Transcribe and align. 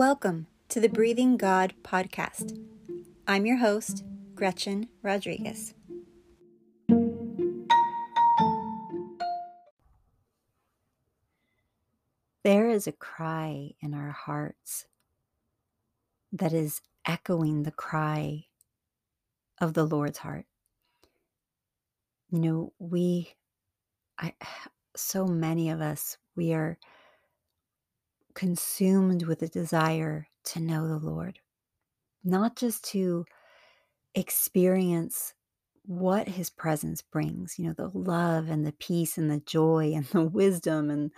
Welcome 0.00 0.46
to 0.70 0.80
the 0.80 0.88
Breathing 0.88 1.36
God 1.36 1.74
podcast. 1.82 2.58
I'm 3.28 3.44
your 3.44 3.58
host, 3.58 4.02
Gretchen 4.34 4.88
Rodriguez. 5.02 5.74
There 12.42 12.70
is 12.70 12.86
a 12.86 12.92
cry 12.92 13.72
in 13.82 13.92
our 13.92 14.12
hearts 14.12 14.86
that 16.32 16.54
is 16.54 16.80
echoing 17.06 17.64
the 17.64 17.70
cry 17.70 18.46
of 19.60 19.74
the 19.74 19.84
Lord's 19.84 20.16
heart. 20.16 20.46
You 22.30 22.38
know, 22.38 22.72
we, 22.78 23.34
I, 24.18 24.32
so 24.96 25.26
many 25.26 25.68
of 25.68 25.82
us, 25.82 26.16
we 26.34 26.54
are 26.54 26.78
consumed 28.34 29.24
with 29.24 29.42
a 29.42 29.48
desire 29.48 30.28
to 30.44 30.60
know 30.60 30.88
the 30.88 30.98
Lord, 30.98 31.38
not 32.24 32.56
just 32.56 32.84
to 32.90 33.24
experience 34.14 35.34
what 35.84 36.28
his 36.28 36.50
presence 36.50 37.02
brings, 37.02 37.58
you 37.58 37.66
know, 37.66 37.74
the 37.74 37.90
love 37.96 38.48
and 38.48 38.66
the 38.66 38.72
peace 38.72 39.18
and 39.18 39.30
the 39.30 39.40
joy 39.40 39.92
and 39.94 40.04
the 40.12 40.22
wisdom 40.22 40.90
and 40.90 41.10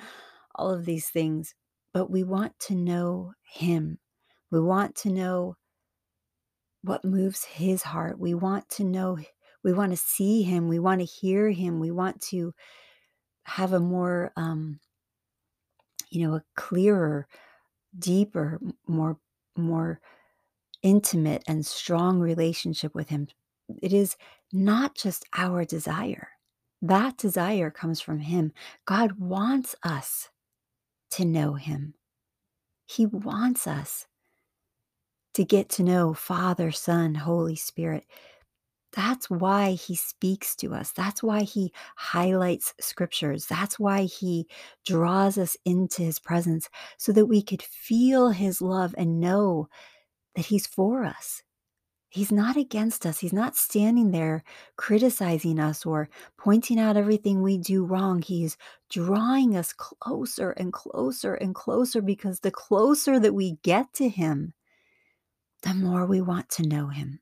all 0.54 0.70
of 0.70 0.84
these 0.84 1.08
things, 1.08 1.54
but 1.92 2.10
we 2.10 2.22
want 2.24 2.58
to 2.58 2.74
know 2.74 3.32
him. 3.42 3.98
We 4.50 4.60
want 4.60 4.94
to 4.96 5.10
know 5.10 5.56
what 6.82 7.04
moves 7.04 7.44
his 7.44 7.82
heart. 7.82 8.18
We 8.18 8.34
want 8.34 8.68
to 8.70 8.84
know, 8.84 9.18
we 9.62 9.72
want 9.72 9.92
to 9.92 9.96
see 9.96 10.42
him. 10.42 10.68
We 10.68 10.78
want 10.78 11.00
to 11.00 11.06
hear 11.06 11.50
him. 11.50 11.80
We 11.80 11.90
want 11.90 12.20
to 12.22 12.52
have 13.44 13.72
a 13.72 13.80
more 13.80 14.32
um, 14.36 14.80
you 16.12 16.26
know, 16.26 16.34
a 16.34 16.44
clearer, 16.56 17.26
deeper, 17.98 18.60
more 18.86 19.18
more 19.56 20.00
intimate 20.82 21.42
and 21.46 21.64
strong 21.64 22.18
relationship 22.20 22.94
with 22.94 23.08
him. 23.08 23.28
It 23.80 23.92
is 23.92 24.16
not 24.52 24.94
just 24.94 25.24
our 25.36 25.64
desire. 25.64 26.28
That 26.82 27.16
desire 27.16 27.70
comes 27.70 28.00
from 28.00 28.20
him. 28.20 28.52
God 28.86 29.18
wants 29.18 29.74
us 29.84 30.28
to 31.12 31.24
know 31.24 31.54
him. 31.54 31.94
He 32.86 33.06
wants 33.06 33.66
us 33.66 34.06
to 35.34 35.44
get 35.44 35.68
to 35.70 35.82
know 35.82 36.12
Father, 36.12 36.72
Son, 36.72 37.14
Holy 37.14 37.56
Spirit. 37.56 38.04
That's 38.92 39.30
why 39.30 39.72
he 39.72 39.96
speaks 39.96 40.54
to 40.56 40.74
us. 40.74 40.92
That's 40.92 41.22
why 41.22 41.42
he 41.42 41.72
highlights 41.96 42.74
scriptures. 42.78 43.46
That's 43.46 43.78
why 43.78 44.02
he 44.02 44.46
draws 44.84 45.38
us 45.38 45.56
into 45.64 46.02
his 46.02 46.18
presence 46.18 46.68
so 46.98 47.12
that 47.12 47.26
we 47.26 47.42
could 47.42 47.62
feel 47.62 48.30
his 48.30 48.60
love 48.60 48.94
and 48.98 49.18
know 49.18 49.68
that 50.34 50.46
he's 50.46 50.66
for 50.66 51.04
us. 51.04 51.42
He's 52.10 52.30
not 52.30 52.58
against 52.58 53.06
us. 53.06 53.20
He's 53.20 53.32
not 53.32 53.56
standing 53.56 54.10
there 54.10 54.44
criticizing 54.76 55.58
us 55.58 55.86
or 55.86 56.10
pointing 56.36 56.78
out 56.78 56.98
everything 56.98 57.40
we 57.40 57.56
do 57.56 57.86
wrong. 57.86 58.20
He's 58.20 58.58
drawing 58.90 59.56
us 59.56 59.72
closer 59.72 60.50
and 60.50 60.74
closer 60.74 61.32
and 61.32 61.54
closer 61.54 62.02
because 62.02 62.40
the 62.40 62.50
closer 62.50 63.18
that 63.18 63.34
we 63.34 63.56
get 63.62 63.94
to 63.94 64.10
him, 64.10 64.52
the 65.62 65.72
more 65.72 66.04
we 66.04 66.20
want 66.20 66.50
to 66.50 66.68
know 66.68 66.88
him. 66.88 67.20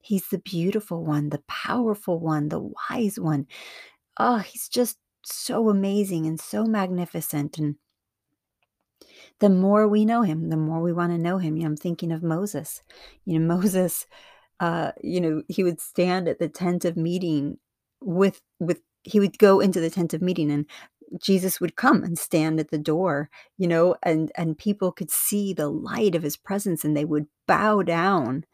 He's 0.00 0.28
the 0.28 0.38
beautiful 0.38 1.04
one, 1.04 1.28
the 1.30 1.42
powerful 1.46 2.18
one, 2.18 2.48
the 2.48 2.70
wise 2.90 3.18
one. 3.18 3.46
Oh, 4.18 4.38
he's 4.38 4.68
just 4.68 4.98
so 5.22 5.68
amazing 5.68 6.26
and 6.26 6.40
so 6.40 6.64
magnificent. 6.64 7.58
And 7.58 7.76
the 9.40 9.50
more 9.50 9.88
we 9.88 10.04
know 10.04 10.22
him, 10.22 10.48
the 10.48 10.56
more 10.56 10.80
we 10.80 10.92
want 10.92 11.12
to 11.12 11.18
know 11.18 11.38
him. 11.38 11.56
You 11.56 11.62
know, 11.62 11.70
I'm 11.70 11.76
thinking 11.76 12.12
of 12.12 12.22
Moses. 12.22 12.82
You 13.24 13.38
know, 13.38 13.54
Moses, 13.56 14.06
uh, 14.60 14.92
you 15.02 15.20
know, 15.20 15.42
he 15.48 15.64
would 15.64 15.80
stand 15.80 16.28
at 16.28 16.38
the 16.38 16.48
tent 16.48 16.84
of 16.84 16.96
meeting 16.96 17.58
with 18.00 18.40
with 18.58 18.80
he 19.02 19.20
would 19.20 19.38
go 19.38 19.60
into 19.60 19.80
the 19.80 19.90
tent 19.90 20.14
of 20.14 20.22
meeting 20.22 20.50
and 20.50 20.66
Jesus 21.20 21.60
would 21.60 21.76
come 21.76 22.04
and 22.04 22.18
stand 22.18 22.60
at 22.60 22.70
the 22.70 22.78
door, 22.78 23.30
you 23.58 23.66
know, 23.66 23.96
and 24.02 24.30
and 24.36 24.56
people 24.58 24.92
could 24.92 25.10
see 25.10 25.52
the 25.52 25.68
light 25.68 26.14
of 26.14 26.22
his 26.22 26.36
presence 26.36 26.84
and 26.84 26.96
they 26.96 27.04
would 27.04 27.26
bow 27.46 27.82
down 27.82 28.44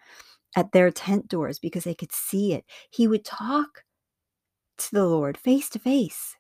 at 0.56 0.72
their 0.72 0.90
tent 0.90 1.28
doors 1.28 1.58
because 1.58 1.84
they 1.84 1.94
could 1.94 2.10
see 2.10 2.54
it. 2.54 2.64
He 2.90 3.06
would 3.06 3.24
talk 3.24 3.84
to 4.78 4.90
the 4.90 5.06
Lord 5.06 5.36
face 5.36 5.68
to 5.70 5.78
face, 5.78 6.36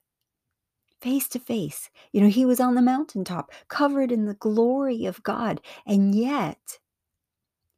face 1.00 1.28
to 1.28 1.38
face. 1.38 1.90
You 2.12 2.22
know, 2.22 2.28
he 2.28 2.46
was 2.46 2.58
on 2.58 2.74
the 2.74 2.82
mountaintop, 2.82 3.52
covered 3.68 4.10
in 4.10 4.24
the 4.24 4.34
glory 4.34 5.04
of 5.04 5.22
God. 5.22 5.60
And 5.86 6.14
yet, 6.14 6.78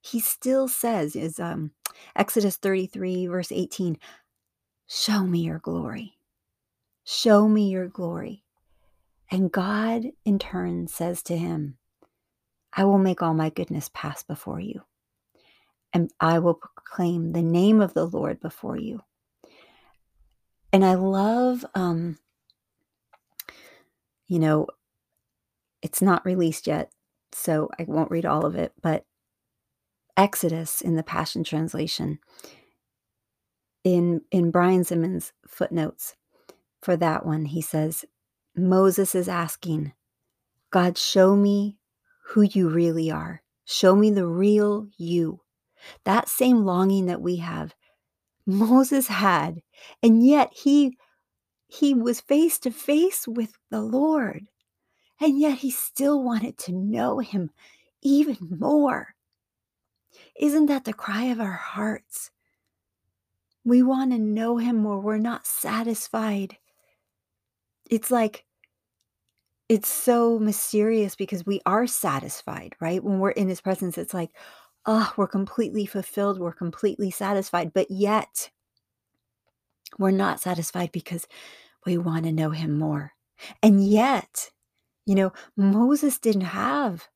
he 0.01 0.21
still 0.21 0.69
says, 0.69 1.17
is 1.17 1.41
um, 1.41 1.73
Exodus 2.17 2.57
33, 2.57 3.27
verse 3.27 3.53
18, 3.53 3.99
Show 4.87 5.25
me 5.25 5.41
your 5.41 5.59
glory. 5.59 6.15
Show 7.05 7.49
me 7.49 7.69
your 7.69 7.89
glory. 7.89 8.45
And 9.31 9.53
God, 9.53 10.05
in 10.25 10.39
turn, 10.39 10.87
says 10.87 11.23
to 11.25 11.37
him, 11.37 11.77
I 12.73 12.85
will 12.85 12.99
make 12.99 13.23
all 13.23 13.35
my 13.35 13.51
goodness 13.51 13.91
pass 13.93 14.23
before 14.23 14.61
you 14.61 14.83
and 15.93 16.11
I 16.21 16.39
will 16.39 16.55
proclaim 16.55 17.33
the 17.33 17.43
name 17.43 17.81
of 17.81 17.95
the 17.95 18.07
Lord 18.07 18.41
before 18.41 18.77
you. 18.77 19.03
And 20.73 20.85
I 20.85 20.95
love, 20.95 21.65
um, 21.75 22.19
you 24.27 24.39
know, 24.39 24.67
it's 25.81 26.03
not 26.03 26.27
released 26.27 26.67
yet, 26.67 26.93
so 27.33 27.71
I 27.79 27.85
won't 27.87 28.11
read 28.11 28.27
all 28.27 28.45
of 28.45 28.55
it, 28.55 28.73
but 28.83 29.07
Exodus 30.17 30.81
in 30.81 30.97
the 30.97 31.03
Passion 31.03 31.45
Translation, 31.45 32.19
in, 33.85 34.23
in 34.31 34.51
Brian 34.51 34.85
Simmons' 34.85 35.33
footnotes 35.47 36.17
for 36.83 36.97
that 36.97 37.25
one, 37.25 37.47
he 37.47 37.61
says, 37.61 38.05
Moses 38.57 39.15
is 39.15 39.29
asking, 39.29 39.93
God, 40.71 40.99
show 40.99 41.35
me 41.35 41.79
who 42.27 42.43
you 42.43 42.69
really 42.69 43.11
are. 43.11 43.43
Show 43.65 43.97
me 43.97 44.11
the 44.11 44.27
real 44.27 44.89
you. 44.97 45.41
That 46.05 46.29
same 46.29 46.65
longing 46.65 47.07
that 47.07 47.21
we 47.21 47.37
have, 47.37 47.75
Moses 48.47 49.09
had, 49.09 49.63
and 50.03 50.27
yet 50.27 50.51
he 50.53 50.97
he 51.67 51.95
was 51.95 52.21
face 52.21 52.59
to 52.61 52.71
face 52.71 53.29
with 53.29 53.53
the 53.71 53.81
Lord. 53.81 54.47
And 55.21 55.39
yet 55.39 55.59
he 55.59 55.71
still 55.71 56.23
wanted 56.23 56.57
to 56.59 56.73
know 56.73 57.19
him 57.19 57.51
even 58.03 58.37
more. 58.59 59.15
Isn't 60.39 60.67
that 60.67 60.85
the 60.85 60.93
cry 60.93 61.25
of 61.25 61.41
our 61.41 61.53
hearts? 61.53 62.31
We 63.65 63.83
want 63.83 64.13
to 64.13 64.19
know 64.19 64.57
him 64.57 64.77
more. 64.77 65.01
We're 65.01 65.19
not 65.19 65.47
satisfied. 65.47 66.57
It's 67.91 68.11
like, 68.11 68.45
it's 69.69 69.89
so 69.89 70.39
mysterious 70.39 71.17
because 71.17 71.45
we 71.45 71.61
are 71.67 71.87
satisfied, 71.87 72.75
right? 72.81 73.03
When 73.05 73.19
we're 73.19 73.31
in 73.31 73.49
his 73.49 73.61
presence, 73.61 73.99
it's 73.99 74.15
like, 74.15 74.31
oh, 74.89 75.13
we're 75.19 75.29
completely 75.29 75.85
fulfilled, 75.85 76.41
we're 76.41 76.51
completely 76.51 77.11
satisfied, 77.11 77.75
but 77.75 77.91
yet 77.91 78.51
we're 79.99 80.11
not 80.11 80.41
satisfied 80.41 80.91
because 80.93 81.29
we 81.85 81.99
want 81.99 82.25
to 82.25 82.33
know 82.33 82.51
him 82.51 82.79
more. 82.79 83.13
And 83.63 83.87
yet, 83.87 84.51
you 85.05 85.15
know, 85.15 85.33
Moses 85.57 86.19
didn't 86.19 86.41
have 86.41 87.09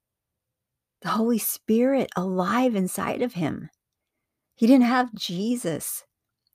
the 1.00 1.08
Holy 1.08 1.38
Spirit 1.38 2.10
alive 2.14 2.76
inside 2.76 3.22
of 3.22 3.32
him. 3.32 3.70
He 4.54 4.66
didn't 4.66 4.84
have 4.84 5.14
Jesus 5.14 6.04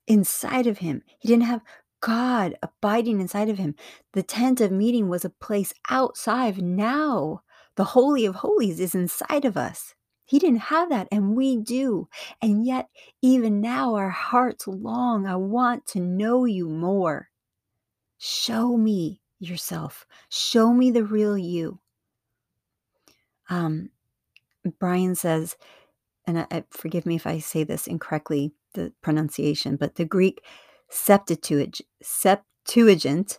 inside 0.06 0.68
of 0.68 0.78
him. 0.78 1.02
He 1.18 1.26
didn't 1.26 1.44
have 1.44 1.62
God 2.00 2.56
abiding 2.62 3.20
inside 3.20 3.48
of 3.48 3.58
him. 3.58 3.74
The 4.12 4.22
tent 4.22 4.60
of 4.60 4.70
meeting 4.70 5.08
was 5.08 5.24
a 5.24 5.30
place 5.30 5.74
outside. 5.90 6.62
Now, 6.62 7.42
the 7.74 7.84
Holy 7.84 8.24
of 8.24 8.36
Holies 8.36 8.78
is 8.78 8.94
inside 8.94 9.44
of 9.44 9.56
us. 9.56 9.96
He 10.28 10.38
didn't 10.38 10.60
have 10.60 10.90
that, 10.90 11.08
and 11.10 11.34
we 11.34 11.56
do. 11.56 12.06
And 12.42 12.66
yet, 12.66 12.90
even 13.22 13.62
now, 13.62 13.94
our 13.94 14.10
hearts 14.10 14.68
long. 14.68 15.26
I 15.26 15.36
want 15.36 15.86
to 15.88 16.00
know 16.00 16.44
you 16.44 16.68
more. 16.68 17.30
Show 18.18 18.76
me 18.76 19.22
yourself. 19.40 20.06
Show 20.28 20.74
me 20.74 20.90
the 20.90 21.02
real 21.02 21.38
you. 21.38 21.80
Um, 23.48 23.88
Brian 24.78 25.14
says, 25.14 25.56
and 26.26 26.40
I, 26.40 26.46
I, 26.50 26.64
forgive 26.72 27.06
me 27.06 27.16
if 27.16 27.26
I 27.26 27.38
say 27.38 27.64
this 27.64 27.86
incorrectly, 27.86 28.52
the 28.74 28.92
pronunciation, 29.00 29.76
but 29.76 29.94
the 29.94 30.04
Greek 30.04 30.44
Septuagint, 30.90 31.80
Septuagint 32.02 33.38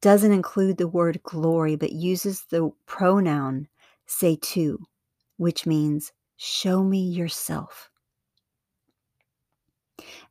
doesn't 0.00 0.30
include 0.30 0.76
the 0.76 0.86
word 0.86 1.20
glory, 1.24 1.74
but 1.74 1.90
uses 1.90 2.44
the 2.48 2.70
pronoun 2.86 3.66
setou, 4.06 4.76
which 5.36 5.66
means 5.66 6.12
Show 6.38 6.84
me 6.84 7.00
yourself. 7.00 7.90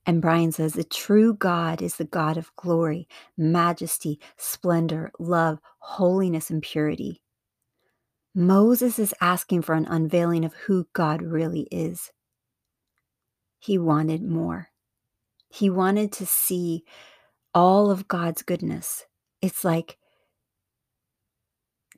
And 0.05 0.21
Brian 0.21 0.53
says 0.53 0.73
the 0.73 0.85
true 0.85 1.33
God 1.33 1.81
is 1.81 1.97
the 1.97 2.05
God 2.05 2.37
of 2.37 2.55
glory, 2.55 3.09
majesty, 3.37 4.19
splendor, 4.37 5.11
love, 5.19 5.59
holiness, 5.79 6.49
and 6.49 6.63
purity. 6.63 7.21
Moses 8.33 8.99
is 8.99 9.13
asking 9.19 9.63
for 9.63 9.75
an 9.75 9.85
unveiling 9.85 10.45
of 10.45 10.53
who 10.53 10.87
God 10.93 11.21
really 11.21 11.67
is. 11.71 12.11
He 13.59 13.77
wanted 13.77 14.23
more. 14.23 14.69
He 15.49 15.69
wanted 15.69 16.13
to 16.13 16.25
see 16.25 16.85
all 17.53 17.91
of 17.91 18.07
God's 18.07 18.43
goodness. 18.43 19.05
It's 19.41 19.65
like 19.65 19.97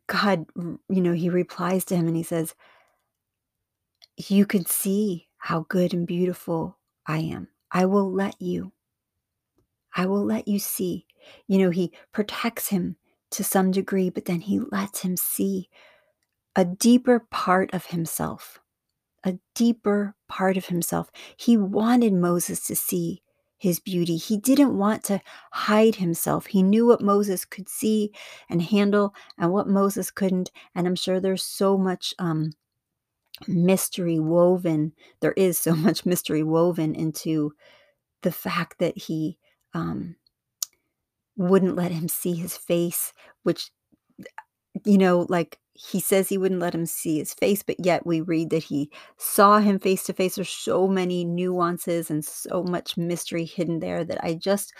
God, 0.07 0.47
you 0.55 0.79
know, 1.01 1.13
he 1.13 1.29
replies 1.29 1.85
to 1.85 1.95
him 1.95 2.07
and 2.07 2.17
he 2.17 2.23
says, 2.23 2.55
You 4.27 4.45
can 4.45 4.65
see 4.65 5.29
how 5.37 5.65
good 5.69 5.93
and 5.93 6.05
beautiful 6.05 6.77
I 7.07 7.19
am. 7.19 7.47
I 7.71 7.85
will 7.85 8.11
let 8.11 8.41
you. 8.41 8.73
I 9.95 10.07
will 10.07 10.25
let 10.25 10.45
you 10.45 10.59
see. 10.59 11.05
You 11.47 11.59
know, 11.59 11.69
he 11.69 11.93
protects 12.11 12.67
him 12.67 12.97
to 13.31 13.45
some 13.45 13.71
degree, 13.71 14.09
but 14.09 14.25
then 14.25 14.41
he 14.41 14.59
lets 14.59 15.01
him 15.01 15.15
see 15.15 15.69
a 16.53 16.65
deeper 16.65 17.27
part 17.31 17.73
of 17.73 17.87
himself, 17.87 18.59
a 19.23 19.39
deeper 19.55 20.15
part 20.27 20.57
of 20.57 20.65
himself. 20.65 21.09
He 21.37 21.55
wanted 21.55 22.11
Moses 22.11 22.59
to 22.67 22.75
see 22.75 23.21
his 23.57 23.79
beauty. 23.79 24.17
He 24.17 24.37
didn't 24.37 24.77
want 24.77 25.05
to 25.05 25.21
hide 25.53 25.95
himself. 25.95 26.47
He 26.47 26.61
knew 26.61 26.85
what 26.85 27.01
Moses 27.01 27.45
could 27.45 27.69
see 27.69 28.11
and 28.49 28.61
handle 28.61 29.13
and 29.37 29.53
what 29.53 29.69
Moses 29.69 30.11
couldn't. 30.11 30.51
And 30.75 30.87
I'm 30.87 30.95
sure 30.95 31.21
there's 31.21 31.43
so 31.43 31.77
much 31.77 32.13
um, 32.19 32.51
mystery 33.47 34.19
woven. 34.19 34.93
There 35.21 35.33
is 35.33 35.57
so 35.57 35.75
much 35.75 36.05
mystery 36.05 36.43
woven 36.43 36.95
into 36.95 37.53
the 38.23 38.31
fact 38.31 38.79
that 38.79 38.97
he 38.97 39.37
um, 39.73 40.15
wouldn't 41.37 41.75
let 41.75 41.91
him 41.91 42.07
see 42.07 42.35
his 42.35 42.57
face, 42.57 43.13
which, 43.43 43.71
you 44.85 44.97
know, 44.97 45.25
like 45.29 45.57
he 45.73 45.99
says 45.99 46.27
he 46.27 46.37
wouldn't 46.37 46.59
let 46.59 46.75
him 46.75 46.85
see 46.85 47.19
his 47.19 47.33
face, 47.33 47.63
but 47.63 47.77
yet 47.83 48.05
we 48.05 48.21
read 48.21 48.49
that 48.49 48.63
he 48.63 48.91
saw 49.17 49.59
him 49.59 49.79
face 49.79 50.03
to 50.03 50.13
face. 50.13 50.35
There's 50.35 50.49
so 50.49 50.87
many 50.87 51.23
nuances 51.23 52.11
and 52.11 52.23
so 52.23 52.63
much 52.63 52.97
mystery 52.97 53.45
hidden 53.45 53.79
there 53.79 54.03
that 54.03 54.23
I 54.23 54.33
just 54.33 54.73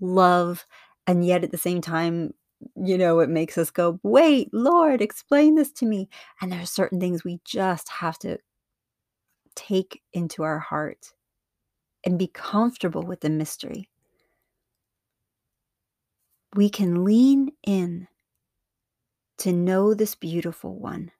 love. 0.00 0.64
And 1.06 1.24
yet 1.26 1.44
at 1.44 1.50
the 1.50 1.58
same 1.58 1.80
time, 1.82 2.32
you 2.74 2.98
know, 2.98 3.20
it 3.20 3.28
makes 3.28 3.58
us 3.58 3.70
go, 3.70 4.00
wait, 4.02 4.48
Lord, 4.52 5.00
explain 5.00 5.54
this 5.54 5.72
to 5.72 5.86
me. 5.86 6.08
And 6.40 6.52
there 6.52 6.60
are 6.60 6.66
certain 6.66 7.00
things 7.00 7.24
we 7.24 7.40
just 7.44 7.88
have 7.88 8.18
to 8.20 8.38
take 9.54 10.02
into 10.12 10.42
our 10.42 10.58
heart 10.58 11.12
and 12.04 12.18
be 12.18 12.28
comfortable 12.28 13.02
with 13.02 13.20
the 13.20 13.30
mystery. 13.30 13.88
We 16.54 16.70
can 16.70 17.04
lean 17.04 17.52
in 17.62 18.08
to 19.38 19.52
know 19.52 19.92
this 19.92 20.14
beautiful 20.14 20.78
one. 20.78 21.10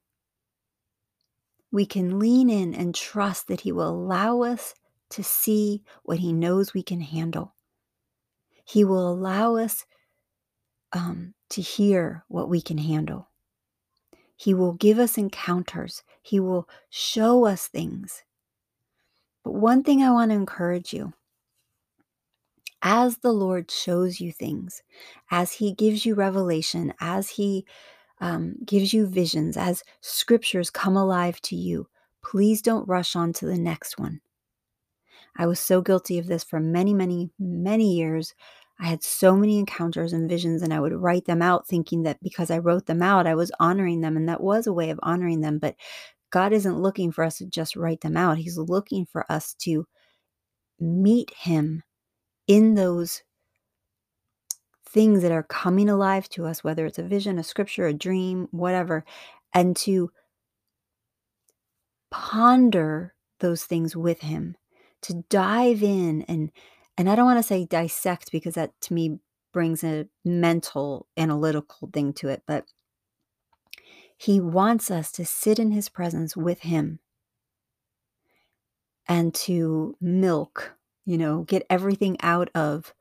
We 1.71 1.85
can 1.85 2.19
lean 2.19 2.49
in 2.49 2.75
and 2.75 2.95
trust 2.95 3.49
that 3.49 3.63
He 3.63 3.73
will 3.73 3.91
allow 3.91 4.43
us 4.43 4.75
to 5.11 5.23
see 5.23 5.83
what 6.05 6.19
He 6.19 6.33
knows 6.33 6.73
we 6.73 6.83
can 6.83 7.01
handle. 7.01 7.55
He 8.65 8.85
will 8.85 9.11
allow 9.11 9.57
us 9.57 9.85
um, 10.93 11.35
to 11.51 11.61
hear 11.61 12.25
what 12.29 12.49
we 12.49 12.61
can 12.61 12.79
handle. 12.79 13.29
He 14.37 14.55
will 14.55 14.75
give 14.75 14.99
us 14.99 15.17
encounters. 15.17 16.03
He 16.23 16.41
will 16.41 16.69
show 16.91 17.47
us 17.47 17.67
things. 17.67 18.23
But 19.45 19.55
one 19.55 19.83
thing 19.83 20.03
I 20.03 20.11
want 20.11 20.31
to 20.31 20.37
encourage 20.37 20.93
you 20.93 21.15
as 22.83 23.19
the 23.19 23.33
Lord 23.33 23.71
shows 23.71 24.21
you 24.21 24.33
things, 24.33 24.83
as 25.31 25.53
He 25.53 25.73
gives 25.73 26.05
you 26.05 26.15
revelation, 26.15 26.93
as 27.01 27.31
He 27.31 27.67
um, 28.21 28.57
gives 28.65 28.93
you 28.93 29.07
visions, 29.07 29.57
as 29.57 29.83
scriptures 30.01 30.71
come 30.71 30.97
alive 30.97 31.41
to 31.43 31.57
you, 31.57 31.89
please 32.23 32.63
don't 32.63 32.89
rush 32.89 33.17
on 33.17 33.33
to 33.35 33.47
the 33.47 33.59
next 33.59 33.99
one. 33.99 34.21
I 35.37 35.47
was 35.47 35.61
so 35.61 35.81
guilty 35.83 36.19
of 36.19 36.27
this 36.27 36.45
for 36.45 36.61
many, 36.61 36.95
many, 36.95 37.31
many 37.39 37.95
years. 37.95 38.35
I 38.79 38.87
had 38.87 39.03
so 39.03 39.37
many 39.37 39.59
encounters 39.59 40.13
and 40.13 40.29
visions, 40.29 40.63
and 40.63 40.73
I 40.73 40.81
would 40.81 40.93
write 40.93 41.25
them 41.25 41.43
out 41.43 41.67
thinking 41.67 42.03
that 42.03 42.19
because 42.23 42.51
I 42.51 42.59
wrote 42.59 42.87
them 42.87 43.03
out, 43.03 43.27
I 43.27 43.35
was 43.35 43.53
honoring 43.59 44.01
them. 44.03 44.17
And 44.17 44.29
that 44.29 44.43
was 44.43 44.67
a 44.67 44.73
way 44.73 44.91
of 44.91 45.01
honoring 45.03 45.41
them. 45.41 45.59
But 45.59 45.77
God 46.31 46.53
isn't 46.53 46.81
looking 46.81 47.13
for 47.13 47.25
us 47.25 47.39
to 47.39 47.47
just 47.47 47.77
write 47.77 48.03
them 48.03 48.17
out, 48.17 48.39
He's 48.39 48.59
looking 48.59 49.07
for 49.07 49.31
us 49.31 49.55
to 49.61 49.87
meet 50.79 51.33
Him 51.35 51.83
in 52.47 52.75
those 52.75 53.23
things 54.89 55.23
that 55.23 55.33
are 55.33 55.43
coming 55.43 55.89
alive 55.89 56.29
to 56.31 56.47
us, 56.47 56.65
whether 56.65 56.87
it's 56.87 56.99
a 56.99 57.03
vision, 57.03 57.39
a 57.39 57.43
scripture, 57.43 57.87
a 57.87 57.93
dream, 57.93 58.49
whatever, 58.51 59.05
and 59.53 59.77
to 59.77 60.11
ponder 62.11 63.15
those 63.41 63.65
things 63.65 63.95
with 63.95 64.21
him, 64.21 64.57
to 65.03 65.23
dive 65.29 65.83
in 65.83 66.23
and 66.23 66.51
and 66.99 67.09
I 67.09 67.15
don't 67.15 67.27
want 67.27 67.39
to 67.39 67.43
say 67.43 67.65
dissect 67.65 68.33
because 68.33 68.55
that 68.55 68.73
to 68.83 68.95
me 68.95 69.19
brings 69.53 69.83
a 69.85 70.07
mental 70.25 71.07
analytical 71.17 71.89
thing 71.93 72.13
to 72.15 72.29
it, 72.29 72.43
but 72.47 72.67
he 74.17 74.41
wants 74.41 74.91
us 74.91 75.13
to 75.13 75.25
sit 75.25 75.59
in 75.59 75.71
his 75.73 75.89
presence 75.89 76.37
with 76.37 76.61
him 76.61 77.01
and 79.09 79.35
to 79.35 79.97
milk, 80.01 80.75
you 81.05 81.19
know, 81.19 81.43
get 81.43 81.67
everything 81.69 82.17
out 82.23 82.51
of 82.55 82.95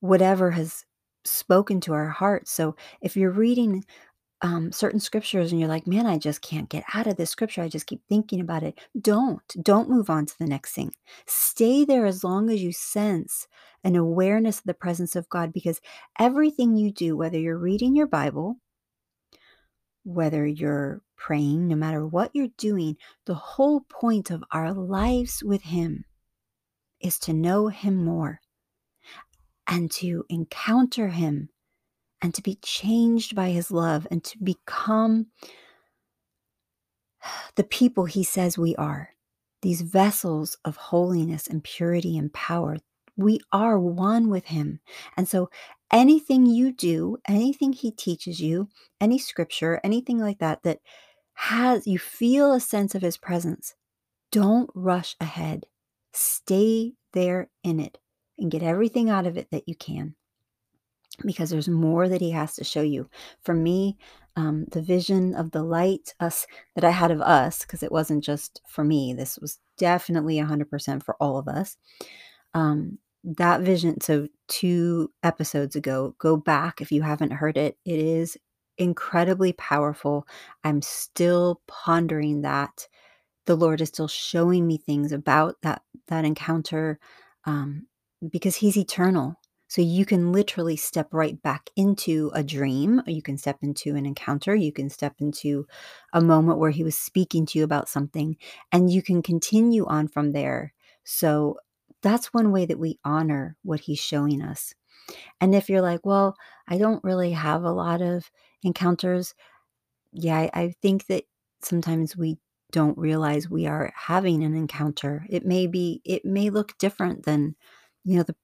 whatever 0.00 0.52
has 0.52 0.84
spoken 1.24 1.80
to 1.80 1.92
our 1.92 2.08
hearts. 2.08 2.50
So 2.50 2.76
if 3.02 3.16
you're 3.16 3.30
reading 3.30 3.84
um, 4.42 4.72
certain 4.72 5.00
scriptures 5.00 5.52
and 5.52 5.60
you're 5.60 5.68
like, 5.68 5.86
man, 5.86 6.06
I 6.06 6.18
just 6.18 6.40
can't 6.40 6.68
get 6.68 6.84
out 6.94 7.06
of 7.06 7.16
this 7.16 7.30
scripture. 7.30 7.62
I 7.62 7.68
just 7.68 7.86
keep 7.86 8.00
thinking 8.08 8.40
about 8.40 8.62
it. 8.62 8.78
Don't. 9.00 9.42
Don't 9.62 9.90
move 9.90 10.08
on 10.08 10.26
to 10.26 10.38
the 10.38 10.46
next 10.46 10.72
thing. 10.72 10.94
Stay 11.26 11.84
there 11.84 12.06
as 12.06 12.24
long 12.24 12.48
as 12.50 12.62
you 12.62 12.72
sense 12.72 13.46
an 13.84 13.96
awareness 13.96 14.58
of 14.58 14.64
the 14.64 14.74
presence 14.74 15.14
of 15.14 15.28
God 15.28 15.52
because 15.52 15.80
everything 16.18 16.76
you 16.76 16.90
do, 16.90 17.16
whether 17.16 17.38
you're 17.38 17.58
reading 17.58 17.94
your 17.94 18.06
Bible, 18.06 18.56
whether 20.04 20.46
you're 20.46 21.02
praying, 21.16 21.68
no 21.68 21.76
matter 21.76 22.06
what 22.06 22.30
you're 22.32 22.48
doing, 22.56 22.96
the 23.26 23.34
whole 23.34 23.80
point 23.80 24.30
of 24.30 24.42
our 24.52 24.72
lives 24.72 25.42
with 25.42 25.62
Him 25.62 26.06
is 27.00 27.18
to 27.20 27.32
know 27.32 27.68
Him 27.68 27.96
more 27.96 28.40
and 29.66 29.90
to 29.92 30.24
encounter 30.28 31.08
Him 31.08 31.50
and 32.22 32.34
to 32.34 32.42
be 32.42 32.56
changed 32.62 33.34
by 33.34 33.50
His 33.50 33.70
love 33.70 34.06
and 34.10 34.22
to 34.24 34.38
become 34.42 35.26
the 37.56 37.64
people 37.64 38.04
He 38.04 38.24
says 38.24 38.58
we 38.58 38.74
are, 38.76 39.10
these 39.62 39.82
vessels 39.82 40.56
of 40.64 40.76
holiness 40.76 41.46
and 41.46 41.64
purity 41.64 42.16
and 42.16 42.32
power. 42.32 42.78
We 43.16 43.40
are 43.52 43.78
one 43.78 44.28
with 44.28 44.46
Him. 44.46 44.80
And 45.16 45.28
so 45.28 45.50
anything 45.92 46.46
you 46.46 46.72
do, 46.72 47.18
anything 47.28 47.72
He 47.72 47.90
teaches 47.90 48.40
you, 48.40 48.68
any 49.00 49.18
scripture, 49.18 49.80
anything 49.84 50.18
like 50.18 50.38
that, 50.38 50.62
that 50.62 50.80
has 51.34 51.86
you 51.86 51.98
feel 51.98 52.52
a 52.52 52.60
sense 52.60 52.94
of 52.94 53.02
His 53.02 53.16
presence, 53.16 53.74
don't 54.32 54.70
rush 54.74 55.16
ahead. 55.20 55.66
Stay 56.12 56.94
there 57.12 57.50
in 57.62 57.80
it 57.80 57.98
and 58.38 58.50
get 58.50 58.62
everything 58.62 59.10
out 59.10 59.26
of 59.26 59.36
it 59.36 59.48
that 59.50 59.68
you 59.68 59.74
can 59.74 60.14
because 61.24 61.50
there's 61.50 61.68
more 61.68 62.08
that 62.08 62.20
he 62.20 62.30
has 62.30 62.54
to 62.56 62.64
show 62.64 62.82
you. 62.82 63.08
For 63.42 63.54
me, 63.54 63.96
um, 64.36 64.66
the 64.70 64.82
vision 64.82 65.34
of 65.34 65.50
the 65.50 65.62
light 65.62 66.14
us 66.20 66.46
that 66.74 66.84
I 66.84 66.90
had 66.90 67.10
of 67.10 67.20
us, 67.20 67.60
because 67.60 67.82
it 67.82 67.92
wasn't 67.92 68.24
just 68.24 68.60
for 68.66 68.84
me, 68.84 69.12
this 69.12 69.38
was 69.38 69.58
definitely 69.76 70.36
100% 70.36 71.02
for 71.02 71.16
all 71.20 71.38
of 71.38 71.48
us. 71.48 71.76
Um, 72.54 72.98
that 73.24 73.60
vision, 73.60 74.00
so 74.00 74.28
two 74.48 75.12
episodes 75.22 75.76
ago, 75.76 76.14
go 76.18 76.36
back 76.36 76.80
if 76.80 76.90
you 76.90 77.02
haven't 77.02 77.32
heard 77.32 77.56
it. 77.56 77.76
It 77.84 77.98
is 77.98 78.36
incredibly 78.78 79.52
powerful. 79.52 80.26
I'm 80.64 80.82
still 80.82 81.60
pondering 81.66 82.42
that. 82.42 82.88
The 83.46 83.56
Lord 83.56 83.80
is 83.80 83.88
still 83.88 84.08
showing 84.08 84.66
me 84.66 84.78
things 84.78 85.12
about 85.12 85.56
that 85.62 85.82
that 86.08 86.24
encounter 86.24 86.98
um, 87.44 87.86
because 88.30 88.56
he's 88.56 88.76
eternal. 88.76 89.36
So 89.70 89.82
you 89.82 90.04
can 90.04 90.32
literally 90.32 90.76
step 90.76 91.14
right 91.14 91.40
back 91.40 91.70
into 91.76 92.32
a 92.34 92.42
dream, 92.42 93.02
you 93.06 93.22
can 93.22 93.38
step 93.38 93.58
into 93.62 93.94
an 93.94 94.04
encounter, 94.04 94.52
you 94.52 94.72
can 94.72 94.90
step 94.90 95.14
into 95.20 95.64
a 96.12 96.20
moment 96.20 96.58
where 96.58 96.72
he 96.72 96.82
was 96.82 96.98
speaking 96.98 97.46
to 97.46 97.58
you 97.60 97.64
about 97.64 97.88
something, 97.88 98.36
and 98.72 98.90
you 98.92 99.00
can 99.00 99.22
continue 99.22 99.86
on 99.86 100.08
from 100.08 100.32
there. 100.32 100.74
So 101.04 101.58
that's 102.02 102.34
one 102.34 102.50
way 102.50 102.66
that 102.66 102.80
we 102.80 102.98
honor 103.04 103.56
what 103.62 103.78
he's 103.78 104.00
showing 104.00 104.42
us. 104.42 104.74
And 105.40 105.54
if 105.54 105.70
you're 105.70 105.82
like, 105.82 106.04
well, 106.04 106.36
I 106.66 106.76
don't 106.76 107.04
really 107.04 107.30
have 107.30 107.62
a 107.62 107.70
lot 107.70 108.02
of 108.02 108.28
encounters, 108.64 109.34
yeah, 110.12 110.38
I, 110.38 110.50
I 110.54 110.74
think 110.82 111.06
that 111.06 111.24
sometimes 111.62 112.16
we 112.16 112.38
don't 112.72 112.98
realize 112.98 113.48
we 113.48 113.66
are 113.66 113.92
having 113.96 114.42
an 114.44 114.56
encounter. 114.56 115.26
It 115.30 115.46
may 115.46 115.68
be, 115.68 116.00
it 116.04 116.24
may 116.24 116.50
look 116.50 116.76
different 116.78 117.24
than 117.24 117.56
you 118.04 118.16
know, 118.16 118.22
the 118.22 118.36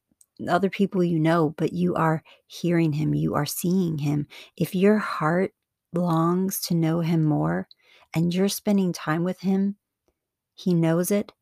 other 0.48 0.70
people 0.70 1.02
you 1.02 1.18
know, 1.18 1.54
but 1.56 1.72
you 1.72 1.94
are 1.94 2.22
hearing 2.46 2.92
him, 2.92 3.14
you 3.14 3.34
are 3.34 3.46
seeing 3.46 3.98
him. 3.98 4.26
If 4.56 4.74
your 4.74 4.98
heart 4.98 5.52
longs 5.94 6.60
to 6.62 6.74
know 6.74 7.00
him 7.00 7.24
more 7.24 7.68
and 8.14 8.32
you're 8.32 8.48
spending 8.48 8.92
time 8.92 9.24
with 9.24 9.40
him, 9.40 9.76
he 10.54 10.74
knows 10.74 11.10
it 11.10 11.32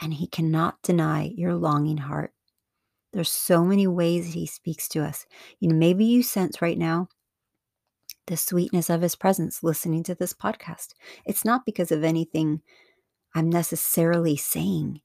and 0.00 0.14
he 0.14 0.26
cannot 0.26 0.82
deny 0.82 1.32
your 1.34 1.54
longing 1.54 1.98
heart. 1.98 2.32
There's 3.12 3.30
so 3.30 3.64
many 3.64 3.86
ways 3.86 4.26
that 4.26 4.38
he 4.38 4.46
speaks 4.46 4.88
to 4.90 5.02
us. 5.02 5.26
You 5.58 5.68
know, 5.68 5.74
maybe 5.74 6.04
you 6.04 6.22
sense 6.22 6.62
right 6.62 6.78
now 6.78 7.08
the 8.26 8.36
sweetness 8.36 8.88
of 8.88 9.02
his 9.02 9.16
presence 9.16 9.62
listening 9.62 10.04
to 10.04 10.14
this 10.14 10.32
podcast. 10.32 10.94
It's 11.26 11.44
not 11.44 11.66
because 11.66 11.90
of 11.90 12.04
anything 12.04 12.62
I'm 13.34 13.50
necessarily 13.50 14.36
saying, 14.36 15.00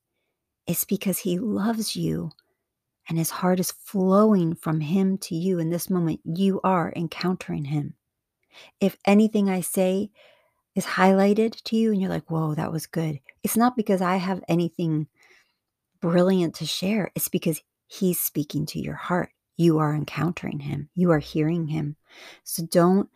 it's 0.68 0.84
because 0.84 1.20
he 1.20 1.38
loves 1.40 1.96
you 1.96 2.32
and 3.08 3.18
his 3.18 3.30
heart 3.30 3.60
is 3.60 3.72
flowing 3.72 4.56
from 4.56 4.82
him 4.82 5.18
to 5.20 5.36
you 5.36 5.60
in 5.60 5.70
this 5.70 5.90
moment. 5.90 6.22
You 6.24 6.60
are 6.64 6.92
encountering 6.96 7.66
him. 7.66 7.94
If 8.80 8.98
anything 9.06 9.50
I 9.50 9.62
say 9.62 10.12
is 10.76 10.86
highlighted 10.86 11.62
to 11.64 11.76
you 11.76 11.92
and 11.92 12.02
you're 12.02 12.10
like, 12.10 12.30
whoa, 12.30 12.56
that 12.56 12.72
was 12.72 12.88
good, 12.88 13.20
it's 13.44 13.58
not 13.58 13.76
because 13.76 14.02
I 14.02 14.18
have 14.18 14.44
anything 14.48 15.08
brilliant 16.02 16.56
to 16.56 16.66
share. 16.66 17.12
It's 17.16 17.30
because 17.30 17.62
he's 17.88 18.20
speaking 18.20 18.66
to 18.68 18.80
your 18.80 18.96
heart. 18.96 19.30
You 19.58 19.78
are 19.80 19.96
encountering 19.96 20.60
him. 20.60 20.90
You 20.96 21.12
are 21.12 21.20
hearing 21.20 21.68
him. 21.68 21.96
So 22.44 22.66
don't 22.66 23.10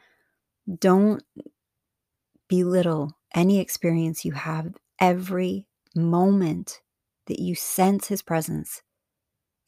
don't 0.80 1.24
belittle 2.48 3.18
any 3.34 3.60
experience 3.60 4.24
you 4.24 4.34
have. 4.34 4.76
Every 5.00 5.66
moment 5.96 6.82
that 7.28 7.40
you 7.40 7.56
sense 7.56 8.08
his 8.08 8.22
presence 8.22 8.82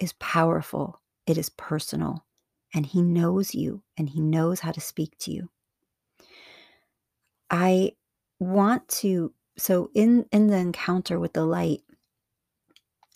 is 0.01 0.13
powerful, 0.13 1.01
it 1.27 1.37
is 1.37 1.49
personal, 1.49 2.25
and 2.73 2.85
he 2.85 3.01
knows 3.01 3.55
you 3.55 3.83
and 3.97 4.09
he 4.09 4.19
knows 4.19 4.61
how 4.61 4.71
to 4.71 4.81
speak 4.81 5.17
to 5.19 5.31
you. 5.31 5.49
I 7.49 7.93
want 8.39 8.87
to 8.87 9.33
so 9.57 9.91
in 9.93 10.25
in 10.31 10.47
the 10.47 10.57
encounter 10.57 11.19
with 11.19 11.33
the 11.33 11.45
light 11.45 11.81